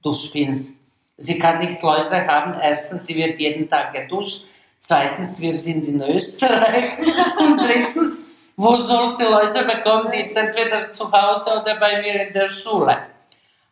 [0.00, 0.78] du spinnst.
[1.16, 2.54] Sie kann nicht Läuse haben.
[2.60, 4.44] Erstens, sie wird jeden Tag geduscht.
[4.78, 6.98] Zweitens, wir sind in Österreich.
[7.38, 8.20] Und drittens,
[8.56, 10.10] wo soll sie Läuse bekommen?
[10.12, 12.96] Die ist entweder zu Hause oder bei mir in der Schule.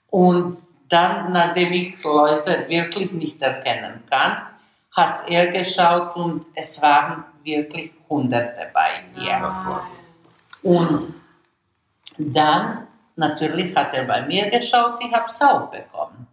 [0.08, 0.58] Und
[0.90, 4.42] dann, nachdem ich Läuse wirklich nicht erkennen kann,
[4.96, 8.90] hat er geschaut und es waren wirklich Hunderte bei
[9.22, 9.82] ihr.
[10.62, 11.14] Und
[12.18, 16.26] dann, natürlich hat er bei mir geschaut, ich habe es auch bekommen.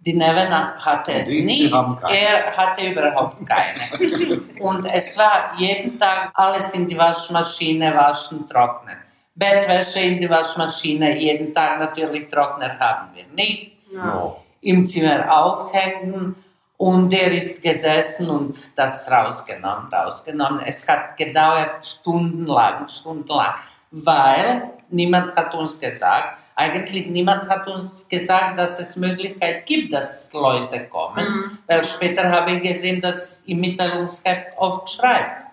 [0.00, 4.38] Die Nevena hatte es Die- nicht, er hatte überhaupt keine.
[4.60, 8.98] Und es war jeden Tag alles in die Waschmaschine waschen, trocknen.
[9.34, 14.36] Bettwäsche in die Waschmaschine, jeden Tag natürlich Trockner haben wir nicht Ja.
[14.60, 16.34] im Zimmer aufhängen
[16.76, 20.60] und er ist gesessen und das rausgenommen, rausgenommen.
[20.66, 23.54] Es hat gedauert stundenlang, stundenlang,
[23.90, 30.32] weil niemand hat uns gesagt, eigentlich niemand hat uns gesagt, dass es Möglichkeit gibt, dass
[30.32, 35.44] Läuse kommen, weil später habe ich gesehen, dass im Mitteilungsheft oft schreibt.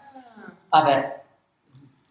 [0.70, 1.04] Aber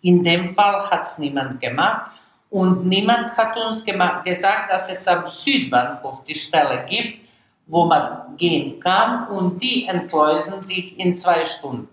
[0.03, 2.11] in dem Fall hat es niemand gemacht
[2.51, 7.21] und niemand hat uns gesagt, dass es am Südbahnhof die Stelle gibt,
[7.67, 11.89] wo man gehen kann und die entläusen dich in zwei Stunden.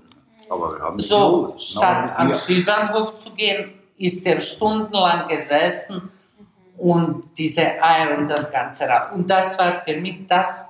[0.50, 6.10] Aber wir haben So, gewusst, statt am Südbahnhof zu gehen, ist er stundenlang gesessen
[6.78, 8.88] und diese Eier und das Ganze.
[8.88, 10.67] ra- Und das war für mich das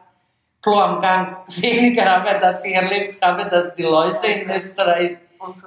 [0.61, 5.17] Klo am Gang weniger, aber dass ich erlebt habe, dass die Läuse in Österreich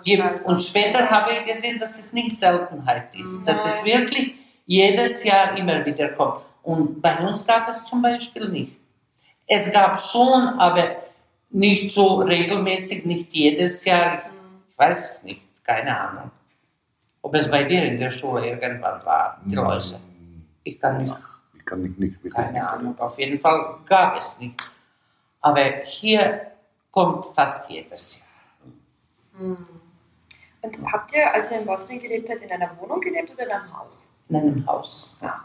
[0.05, 0.45] gibt.
[0.45, 4.35] Und später habe ich gesehen, dass es nicht Seltenheit ist, dass es wirklich
[4.67, 6.43] jedes Jahr immer wieder kommt.
[6.63, 8.77] Und bei uns gab es zum Beispiel nicht.
[9.47, 10.97] Es gab schon, aber
[11.51, 14.23] nicht so regelmäßig, nicht jedes Jahr.
[14.71, 16.31] Ich weiß es nicht, keine Ahnung.
[17.23, 20.01] Ob es bei dir in der Schule irgendwann war, die Läuse.
[20.63, 21.17] Ich kann nicht,
[21.59, 22.69] Ich kann mich nicht wirklich keine.
[22.69, 22.99] Ahnung.
[22.99, 24.55] Auf jeden Fall gab es nicht.
[25.41, 26.53] Aber hier
[26.91, 28.30] kommt fast jedes Jahr.
[29.40, 33.50] Und habt ihr, als ihr in Bosnien gelebt habt, in einer Wohnung gelebt oder in
[33.50, 33.98] einem Haus?
[34.29, 35.18] In einem Haus.
[35.22, 35.44] Ja.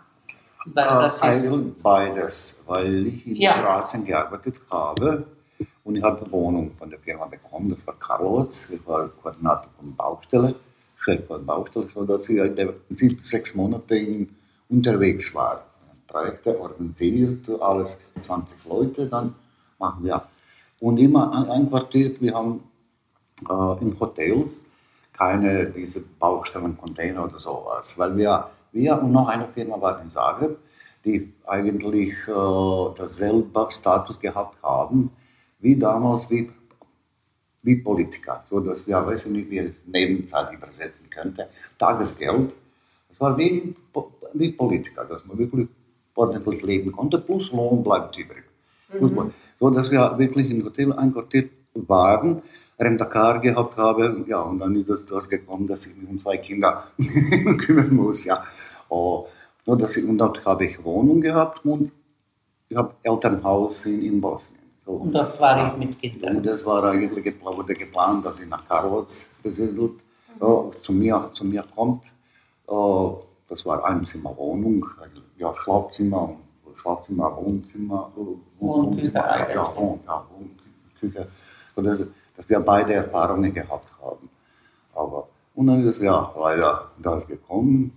[0.65, 3.61] Weil Äh, das ist, eigentlich beides, weil ich in Ja.
[3.61, 5.25] Kroatien gearbeitet habe
[5.83, 9.69] und ich habe eine Wohnung von der Firma bekommen, das war Karlovac, ich war Koordinator
[9.79, 10.55] von Baustelle,
[10.97, 14.35] Chef von Baustelle, so dass ich in den sieben, sechs Monate in,
[14.69, 15.63] unterwegs war.
[16.07, 19.35] Projekte organisiert, alles 20 Leute, dann
[19.79, 20.21] machen wir.
[20.79, 22.63] Und immer ein- einquartiert, wir haben
[23.49, 24.61] äh, in Hotels
[25.13, 30.57] keine diese Baustellencontainer oder sowas, weil wir, wir und noch eine Firma war in Zagreb,
[31.05, 35.11] die eigentlich äh, dasselbe Status gehabt haben
[35.59, 36.51] wie damals wie,
[37.63, 42.53] wie Politiker, so dass wir, weiß ich nicht, wie es Nebenzeit übersetzen könnte, Tagesgeld.
[43.09, 43.73] Das war wie,
[44.33, 45.67] wie Politiker, dass man wirklich
[46.15, 48.43] ordentlich leben konnte, plus Lohn bleibt übrig.
[48.99, 49.33] Lohn.
[49.59, 52.41] So dass wir wirklich im Hotel einquartiert waren,
[52.79, 56.37] Rentacar gehabt habe, ja, und dann ist das, das gekommen, dass ich mich um zwei
[56.37, 56.87] Kinder
[57.57, 58.43] kümmern muss, ja.
[58.89, 59.27] Oh,
[59.65, 61.91] so dass ich, und dort habe ich Wohnung gehabt und
[62.69, 64.55] ich habe Elternhaus in, in Bosnien.
[64.85, 64.91] So.
[64.91, 66.37] und dort war ich mit Kindern.
[66.37, 69.07] Und das war eigentlich geplant, wurde geplant, dass ich nach Karlovac
[69.41, 69.93] besiedelt
[70.39, 72.13] äh, zu, mir, zu mir kommt.
[72.67, 72.73] Äh,
[73.47, 74.85] das war Einzimmerwohnung,
[75.37, 76.35] ja, Schlafzimmer,
[76.75, 81.27] Schlafzimmer, Wohnzimmer, äh, Wohnküche ja, ja, Wohn, ja, Wohnküche.
[81.75, 81.99] So, dass,
[82.35, 84.29] dass wir beide Erfahrungen gehabt haben.
[84.93, 87.91] Aber, und dann ist ja leider das gekommen.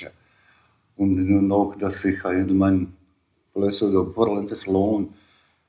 [0.00, 0.08] Ja.
[0.96, 2.94] Und nur noch, dass ich halt mein
[3.54, 3.70] oder
[4.12, 5.14] vorletztes Lohn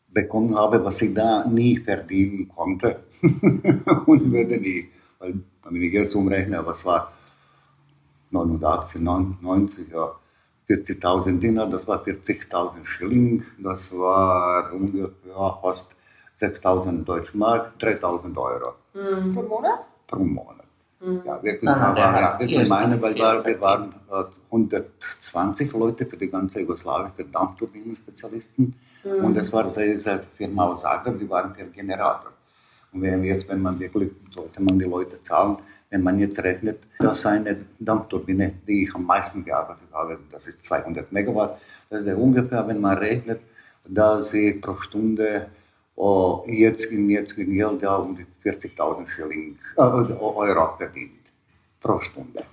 [0.09, 3.03] bekommen habe, was ich da nie verdienen konnte.
[4.05, 4.89] und werde nie.
[5.19, 7.11] Weil, wenn ich jetzt umrechne, was war
[8.31, 10.11] 89, 90, ja,
[10.67, 15.94] 40.000 Dinar, das war 40.000 Schilling, das war ungefähr fast
[16.39, 18.73] 6.000 Deutschmark, 3.000 Euro
[19.33, 19.79] Pro Monat?
[20.07, 20.65] pro Monat.
[21.23, 25.71] Ja, wirklich, aber, ja, hat wirklich irrsinnig meine, weil viel wir, wir waren äh, 120
[25.73, 28.73] Leute für die ganze Jugoslawien, für Dampfturbinenspezialisten.
[29.03, 32.31] Und das war diese Firma aus Zagreb, die waren für Generator.
[32.91, 35.57] Und wenn jetzt, wenn man wirklich, sollte man die Leute zahlen,
[35.91, 40.65] wenn man jetzt rechnet, dass eine Dampfturbine, die ich am meisten gearbeitet habe, das ist
[40.65, 43.41] 200 Megawatt, das ist ja ungefähr, wenn man rechnet,
[43.87, 45.47] dass sie pro Stunde
[45.95, 51.21] oh, jetzt im jetzigen Geld ja um die 40.000 Schilling, äh, Euro verdient
[51.79, 52.43] pro Stunde.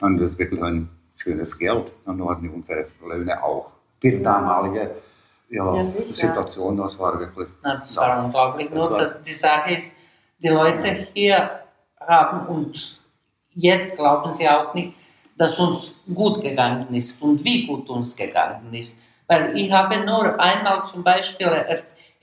[0.00, 1.92] Und das ist wirklich ein schönes Geld.
[2.04, 3.70] Dann hatten wir unsere Löhne auch.
[4.00, 4.90] Für die damalige
[5.50, 5.84] ja, Ja.
[5.84, 7.48] Situation, das war wirklich.
[7.62, 8.68] Na, das war unglaublich.
[8.68, 9.94] Das Nur war- dass die Sache ist,
[10.38, 11.60] die Leute hier
[12.00, 13.00] haben und
[13.54, 14.94] jetzt glauben sie auch nicht,
[15.36, 18.98] dass uns gut gegangen ist und wie gut uns gegangen ist.
[19.26, 21.46] Weil ich habe nur einmal zum Beispiel,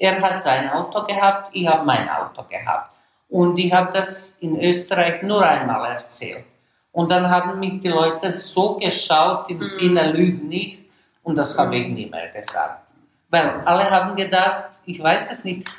[0.02, 2.92] er, hat sein Auto gehabt, ich habe mein Auto gehabt.
[3.30, 6.44] Und ich habe das in Österreich nur einmal erzählt.
[6.92, 10.82] Und dann haben mich die Leute so geschaut im Sinne, lüg nicht.
[11.24, 12.82] Und das habe ich nie mehr gesagt.
[13.30, 15.70] Weil alle haben gedacht, ich weiß es nicht,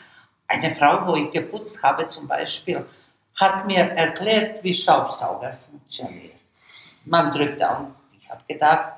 [0.46, 2.86] eine Frau, wo ich geputzt habe zum Beispiel,
[3.38, 6.40] hat mir erklärt, wie Staubsauger funktioniert.
[7.04, 8.92] Man drückt und ich habe gedacht,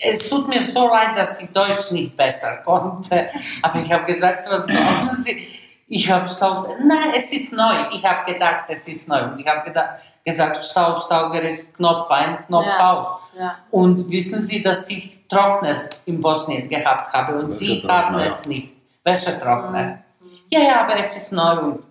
[0.00, 3.28] es tut mir so leid, dass ich Deutsch nicht besser konnte.
[3.62, 5.46] Aber ich habe gesagt, was glauben Sie?
[5.88, 7.74] Ich habe Staubsauger, nein, es ist neu.
[7.92, 9.22] Ich habe gedacht, es ist neu.
[9.24, 9.72] Und ich habe
[10.24, 12.92] gesagt, Staubsauger ist Knopf ein, Knopf Ja.
[12.92, 13.06] aus.
[13.38, 13.56] Ja.
[13.70, 18.24] Und wissen Sie, dass ich Trockner in Bosnien gehabt habe und Sie haben ja.
[18.24, 18.74] es nicht.
[19.04, 19.98] Wäschetrockner.
[20.50, 21.86] Ja, ja, aber es ist neu und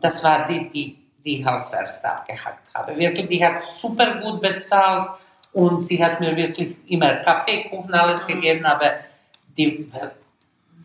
[0.00, 2.96] das war die, die, die ich als erst abgehackt habe.
[2.96, 5.08] Wirklich, die hat super gut bezahlt
[5.52, 8.92] und sie hat mir wirklich immer Kaffee, Kuchen, alles gegeben, aber
[9.56, 9.90] die,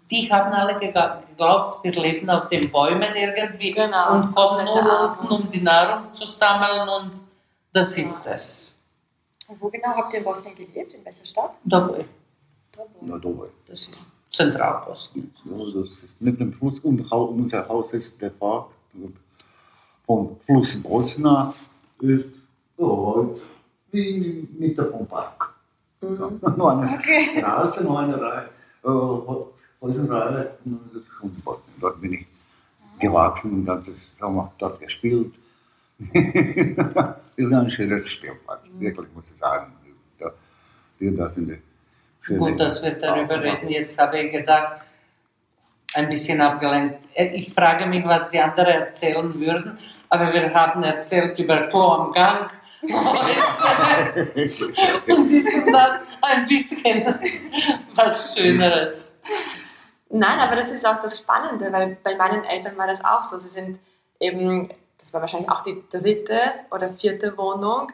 [0.10, 4.14] die haben alle geglaubt, wir leben auf den Bäumen irgendwie Genau.
[4.14, 7.12] und kommen nur unten, um die Nahrung zu sammeln und
[7.72, 8.78] das ist es.
[9.48, 10.94] Und wo genau habt ihr in Bosnien gelebt?
[10.94, 11.52] In welcher Stadt?
[11.64, 12.06] Dabei,
[13.02, 13.48] Na, dabei.
[13.68, 15.34] das ist Zentralbosnien.
[15.46, 18.72] Ja, das ist neben dem Fluss und unser Haus ist de facto
[20.06, 21.54] vom Fluss Bosna
[22.00, 22.34] ist
[23.98, 25.54] ja, wie Mitte vom Park.
[26.02, 27.00] So, nur eine
[27.40, 28.50] Straße, nur eine Reihe,
[28.84, 29.44] äh,
[29.82, 31.76] das ist schon Bosnien.
[31.80, 32.26] Dort bin ich
[33.00, 35.34] gewachsen und ganzes Sommer dort gespielt.
[37.36, 39.74] ist ein schönes Spielplatz, wirklich muss ich sagen.
[40.20, 40.32] Da,
[41.00, 41.58] wir das in der
[42.38, 43.68] Gut, dass wir darüber reden.
[43.68, 44.82] Jetzt habe ich gedacht,
[45.94, 47.00] ein bisschen abgelenkt.
[47.14, 49.78] Äh, Ich frage mich, was die anderen erzählen würden,
[50.10, 52.50] aber wir haben erzählt über Klo am Gang.
[55.08, 57.16] Und dies und das ein bisschen
[57.96, 59.16] was Schöneres.
[60.10, 63.38] Nein, aber das ist auch das Spannende, weil bei meinen Eltern war das auch so.
[63.38, 63.80] Sie sind
[64.20, 64.64] eben,
[65.00, 66.40] das war wahrscheinlich auch die dritte
[66.72, 67.92] oder vierte Wohnung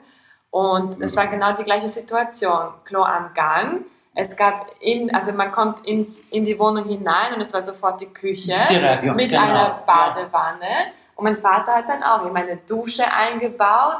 [0.51, 2.69] und es war genau die gleiche Situation.
[2.83, 3.85] Klo am Gang.
[4.15, 8.01] Es gab in, also man kommt ins, in die Wohnung hinein und es war sofort
[8.01, 9.13] die Küche Direkt, Ja.
[9.13, 9.43] mit genau.
[9.43, 10.67] einer Badewanne.
[11.15, 13.99] Und mein Vater hat dann auch eben eine Dusche eingebaut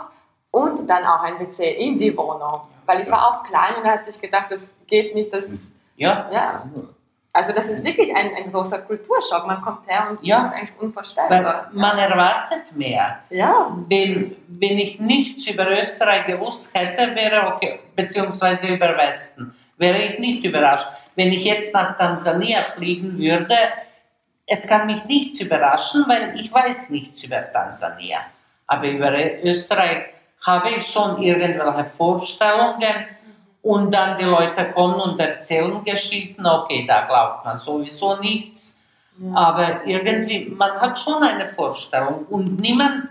[0.59, 2.61] und dann auch ein WC in die Wohnung.
[2.85, 5.59] Weil ich war auch klein und er hat sich gedacht, das geht nicht, das,
[5.95, 6.63] Ja, ja.
[7.31, 9.45] Also das ist wirklich ein, ein großer Kulturschock.
[9.45, 10.39] Man kommt her und Ja.
[10.39, 11.69] das ist eigentlich weil unvorstellbar.
[11.73, 13.19] man erwartet mehr.
[13.29, 19.99] Ja, Wenn, wenn ich nichts über Österreich gewusst hätte, wäre okay, beziehungsweise über Westen, wäre
[19.99, 20.87] ich nicht überrascht.
[21.15, 23.55] Wenn ich jetzt nach Tansania fliegen würde,
[24.47, 28.19] es kann mich nichts überraschen, weil ich weiß nichts über Tansania.
[28.65, 29.11] Aber über
[29.43, 30.07] Österreich
[30.45, 32.95] habe ich schon irgendwelche Vorstellungen?
[33.61, 38.77] Und dann die Leute kommen und erzählen Geschichten, okay, da glaubt man sowieso nichts.
[39.33, 42.25] Aber irgendwie, man hat schon eine Vorstellung.
[42.29, 43.09] Und niemand,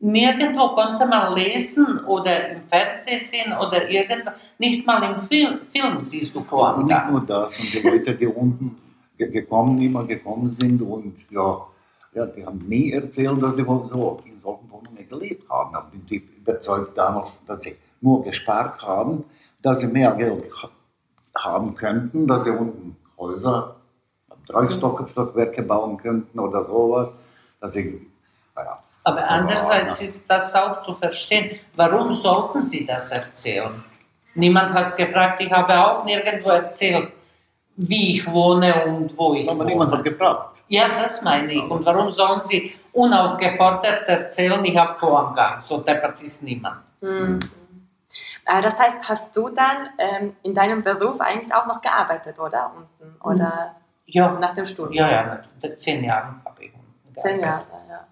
[0.00, 6.00] nirgendwo konnte man lesen oder im Fernsehen sehen oder irgendwo, nicht mal im Film, Film
[6.00, 8.76] siehst du Und Kloam nicht nur das, und die Leute, die unten
[9.16, 11.66] ge- gekommen, immer gekommen sind und ja,
[12.14, 14.20] ja, die haben nie erzählt, dass die so
[15.18, 15.74] gelebt haben.
[15.74, 19.24] Aber die überzeugt damals, dass sie nur gespart haben,
[19.62, 20.70] dass sie mehr Geld ha-
[21.38, 23.76] haben könnten, dass sie unten Häuser,
[24.46, 27.12] drei Stock Stockwerke bauen könnten oder sowas,
[27.60, 28.06] dass sie,
[28.54, 28.78] naja.
[29.04, 31.58] Aber andererseits ist das auch zu verstehen.
[31.76, 33.84] Warum sollten sie das erzählen?
[34.34, 35.40] Niemand hat es gefragt.
[35.42, 37.12] Ich habe auch nirgendwo erzählt,
[37.76, 39.98] wie ich wohne und wo ich Aber niemand wohne.
[39.98, 40.62] hat gefragt.
[40.68, 41.62] Ja, das meine ich.
[41.62, 45.62] Und warum sollen sie unaufgefordert erzählen, ich habe Klo am Gang?
[45.62, 46.80] So deppert ist niemand.
[47.00, 47.38] Mhm.
[48.46, 52.72] Äh, Das heißt, hast du dann ähm, in deinem Beruf eigentlich auch noch gearbeitet, oder?
[52.74, 53.16] Unten?
[53.42, 53.74] Oder
[54.06, 54.92] Ja, nach dem Studium?
[54.94, 55.10] ja,
[55.62, 57.68] ja, zehn Jahre habe ich unten Zehn gearbeitet.
[57.72, 58.06] Jahre, ja.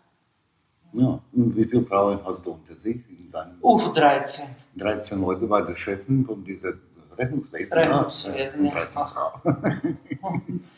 [0.94, 4.46] Ja, und wie viele Frauen hast du unter sich in deinem Uh, 13.
[4.76, 6.72] 13 Leute bei der Chefin von dieser
[7.16, 7.72] Rechnungswesen.
[7.78, 8.72] Rechnungswesen, ja.
[8.74, 8.80] ja.
[8.84, 10.60] 13 Frauen.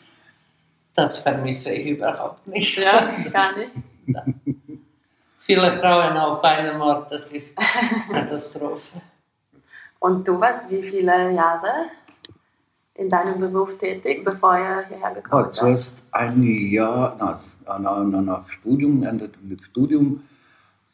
[0.97, 2.77] Das vermisse ich überhaupt nicht.
[2.77, 3.71] Ja, gar nicht.
[5.39, 7.55] Viele Frauen auf einem Ort, das ist
[8.11, 8.99] Katastrophe.
[9.99, 11.85] Und du warst wie viele Jahre
[12.95, 15.53] in deinem Beruf tätig, bevor ihr hierher gekommen War seid?
[15.53, 17.39] zuerst ein Jahr nach,
[17.79, 20.23] nach, nach Studium, Ende des Studium,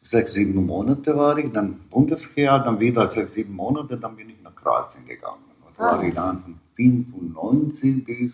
[0.00, 4.42] sechs, sieben Monate war ich, dann Bundesheer, dann wieder sechs, sieben Monate, dann bin ich
[4.42, 5.44] nach Kroatien gegangen.
[5.66, 5.92] Und Ah.
[5.96, 8.32] war ich dann von 95 bis,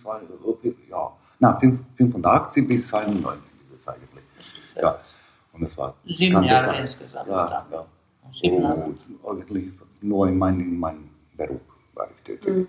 [0.90, 3.57] ja, na, 85 bis 91 ist es eigentlich.
[4.80, 4.98] Ja,
[5.52, 6.80] und das war Sieben Jahre Zeit.
[6.82, 7.64] insgesamt Ja, dann.
[7.72, 7.86] ja.
[8.32, 8.84] Sieben Jahre.
[9.22, 9.72] Und eigentlich
[10.02, 11.60] nur in meinem, in meinem Beruf
[11.94, 12.54] war ich tätig.
[12.54, 12.66] Mhm.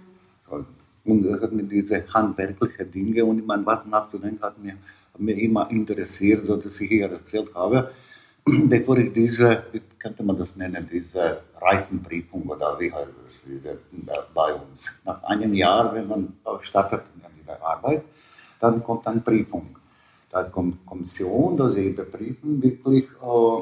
[0.49, 0.65] So,
[1.05, 4.73] Und das hat mir diese handwerklichen Dinge und ich meine, was nachzudenken hat mir,
[5.13, 7.91] hat mir immer interessiert, so dass ich hier erzählt habe,
[8.45, 13.77] bevor ich diese, wie könnte man das nennen, diese Reifenprüfung oder wie heißt es, diese,
[14.33, 14.91] bei uns.
[15.05, 18.03] Nach einem Jahr, wenn man startet in der Arbeit,
[18.59, 19.75] dann kommt eine Prüfung.
[20.31, 23.61] Da kommt Kommission, dass sie überprüfen wirklich, äh,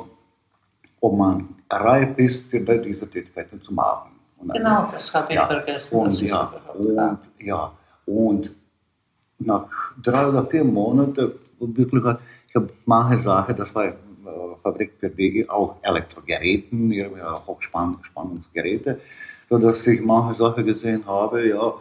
[1.00, 4.12] ob man reif ist, für diese Tätigkeiten zu machen.
[4.38, 5.96] Und dann- Genau, das habe ich vergessen.
[5.96, 7.72] und ja, und ja,
[8.06, 8.52] und
[9.40, 9.66] nach
[10.02, 12.04] drei oder vier Monaten wirklich,
[12.50, 13.94] ich habe manche Sachen, das war äh,
[14.64, 17.08] Fabrik für die auch Elektrogeräten, ja,
[17.46, 19.00] Hochspannungsgeräte,
[19.50, 21.74] so dass ich manche Sachen gesehen habe, ja,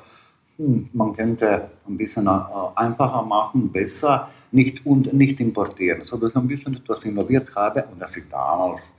[0.59, 2.31] hm, man könnte ein bisschen äh,
[2.77, 7.85] einfacher machen, besser, nicht und nicht importieren, so dass ich ein bisschen etwas innoviert habe
[7.93, 8.91] und dass ich damals,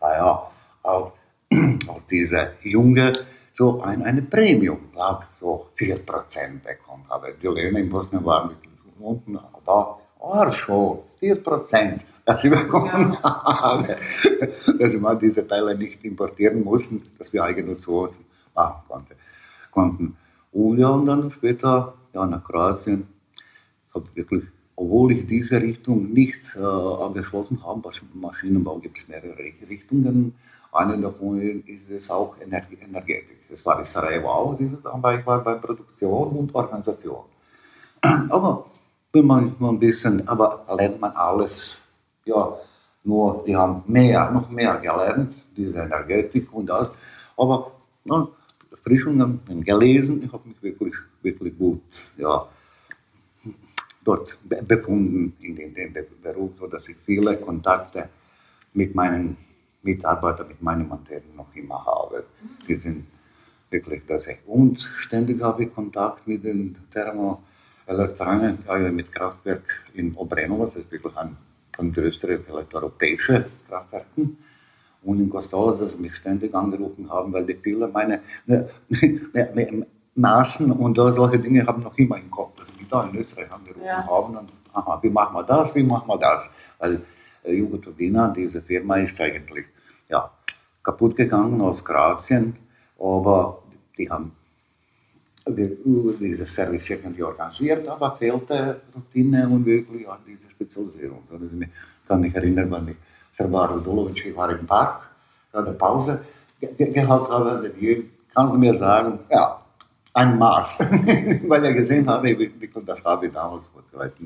[0.00, 0.50] naja,
[0.82, 1.12] auch
[1.92, 3.12] aus dieser Junge
[3.56, 7.34] so ein, eine Premium lag, so 4% bekommen habe.
[7.40, 8.58] Die Löhne in Bosnien waren mit
[8.98, 13.96] unten, da war schon 4%, dass ich bekommen habe.
[14.78, 18.18] Dass wir diese Teile nicht importieren mussten, dass wir eigentlich nur zu uns
[18.54, 19.14] machen konnte,
[19.70, 20.16] konnten.
[20.52, 23.08] Und ja, und dann später ja, nach Kroatien,
[23.94, 24.44] habe wirklich,
[24.82, 30.34] obwohl ich diese Richtung nicht äh, abgeschlossen habe, bei Maschinenbau gibt es mehrere Richtungen.
[30.72, 33.38] Eine davon ist es auch Energie, Energetik.
[33.48, 37.24] Es war in Sarajevo auch, diese, aber ich war bei Produktion und Organisation.
[38.28, 38.66] Aber
[39.12, 41.80] wenn man mal ein bisschen, aber lernt man alles,
[42.24, 42.52] ja,
[43.04, 46.92] nur die haben mehr, noch mehr gelernt, diese Energetik und das.
[47.36, 47.70] Aber
[48.04, 48.26] ja,
[48.82, 52.48] Frischungen gelesen, ich habe mich wirklich, wirklich gut, ja,
[54.04, 58.08] dort be- befunden in dem, dem Be- Beruf, so dass ich viele Kontakte
[58.74, 59.36] mit meinen
[59.82, 62.24] Mitarbeitern, mit meinen Montehren noch immer habe.
[62.68, 63.06] Die sind
[63.70, 64.26] wirklich das.
[64.46, 70.90] Und ständig habe ich Kontakt mit den Thermoelektronen, also mit Kraftwerk in Obrenovo, das ist
[70.90, 71.36] wirklich ein
[71.74, 74.36] von größeren, vielleicht europäischen Kraftwerken.
[75.02, 78.68] Und in Costola, dass sie mich ständig angerufen haben, weil die viele meine ne,
[79.32, 83.16] ne, Maßen und da solche Dinge haben noch immer im Kopf, dass die da in
[83.16, 84.06] Österreich angerufen Ja.
[84.06, 84.36] haben.
[84.36, 86.50] Und, aha, wie machen wir das, wie machen wir das?
[86.78, 87.00] Weil
[87.44, 89.66] äh, Jugoturbina, diese Firma ist eigentlich
[90.08, 90.30] ja,
[90.82, 92.54] kaputt gegangen aus Kroatien,
[92.98, 93.62] aber
[93.96, 94.32] die haben
[95.46, 95.76] ge-
[96.20, 101.22] dieses Service irgendwie organisiert, aber fehlte Routine und wirklich ja, diese Spezialisierung.
[101.32, 101.68] Also ich
[102.06, 102.96] kann mich erinnern, weil ich
[103.36, 105.08] Serbar Radulovic, ich war im Park,
[105.50, 106.20] gerade Pause
[106.60, 109.61] ge- ge- gehabt habe, die kannst du mir sagen, ja,
[110.14, 110.78] ein Maß,
[111.48, 114.16] weil ich gesehen habe, wie wie ich das habe ich damals, vielleicht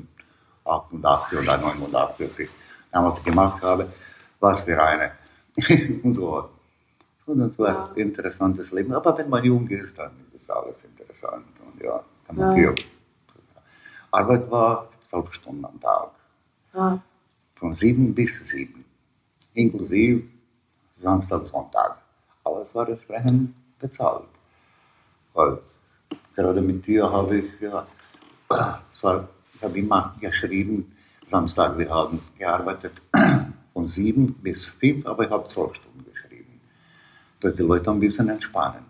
[0.65, 2.49] 88 oder 89, als ich
[2.91, 3.87] damals gemacht habe,
[4.39, 5.11] was für eine
[6.03, 6.49] und so.
[7.25, 8.93] Und das war ein interessantes Leben.
[8.93, 11.45] Aber wenn man jung ist, dann ist das alles interessant.
[11.65, 12.75] Und ja, kann man viel.
[14.11, 16.11] Arbeit war zwölf Stunden am Tag.
[16.73, 17.01] Ja.
[17.55, 18.85] Von sieben bis sieben.
[19.53, 20.23] Inklusive
[20.97, 21.97] Samstag, Sonntag.
[22.43, 24.27] Aber es war entsprechend bezahlt.
[25.33, 25.59] Weil
[26.37, 27.85] gerade mit dir habe ich, ja,
[29.01, 33.01] war, ich habe immer geschrieben, Samstag, wir haben gearbeitet
[33.73, 36.61] von sieben bis fünf, aber ich habe zwölf Stunden geschrieben
[37.39, 38.85] dass die Leute ein bisschen entspannen.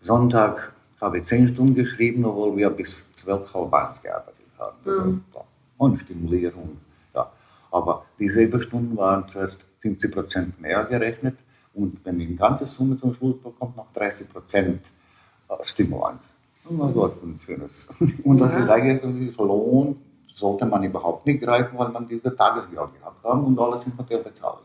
[0.00, 5.24] Sonntag habe ich zehn Stunden geschrieben, obwohl wir bis zwölf, halb eins gearbeitet haben.
[5.34, 5.40] Ja.
[5.76, 6.78] Und Stimulierung.
[7.14, 7.30] Ja.
[7.70, 11.36] Aber diese Überstunden waren zuerst 50 Prozent mehr gerechnet
[11.74, 14.90] und wenn die ganze Summe zum Schluss bekommt, noch 30 Prozent
[15.62, 16.32] Stimulans.
[16.66, 17.88] Und das war ein schönes.
[18.24, 19.96] Und das ist eigentlich Lohn,
[20.32, 24.18] sollte man überhaupt nicht greifen, weil man diese Tagesgeld gehabt haben und alles im Hotel
[24.18, 24.58] bezahlt.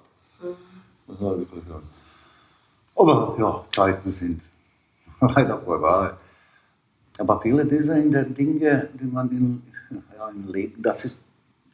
[1.07, 3.01] Das war wirklich so.
[3.01, 4.41] Aber ja, Zeiten sind
[5.21, 6.11] leider vorbei.
[7.19, 9.61] Aber viele dieser Dinge, die man in,
[10.17, 11.17] ja, im Leben, das ist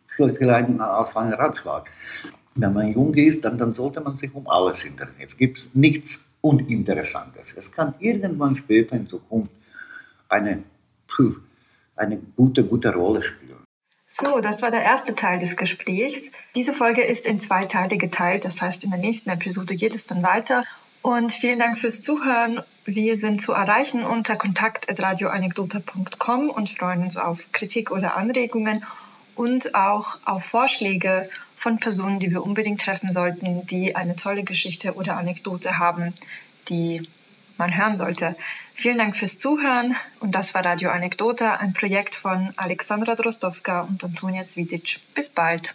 [0.07, 1.89] vielleicht ein, als ein Ratschlag.
[2.55, 5.26] Wenn man jung ist, dann, dann sollte man sich um alles interessieren.
[5.26, 7.53] Es gibt nichts Uninteressantes.
[7.57, 9.51] Es kann irgendwann später in Zukunft
[10.30, 10.63] eine,
[11.95, 13.63] eine gute, gute Rolle spielen.
[14.09, 16.32] So, das war der erste Teil des Gesprächs.
[16.55, 18.45] Diese Folge ist in zwei Teile geteilt.
[18.45, 20.63] Das heißt, in der nächsten Episode geht es dann weiter.
[21.01, 22.61] Und vielen Dank fürs Zuhören.
[22.86, 28.86] Wir sind zu erreichen unter kontakt.radioanekdote.com und freuen uns auf Kritik oder Anregungen
[29.36, 34.93] und auch auf Vorschläge von Personen, die wir unbedingt treffen sollten, die eine tolle Geschichte
[34.93, 36.13] oder Anekdote haben,
[36.69, 37.07] die
[37.57, 38.36] man hören sollte.
[38.76, 44.03] Vielen Dank fürs Zuhören und das war Radio Anekdota, ein Projekt von Alexandra Drostowska und
[44.03, 44.99] Antonia Zvitic.
[45.15, 45.73] Bis bald.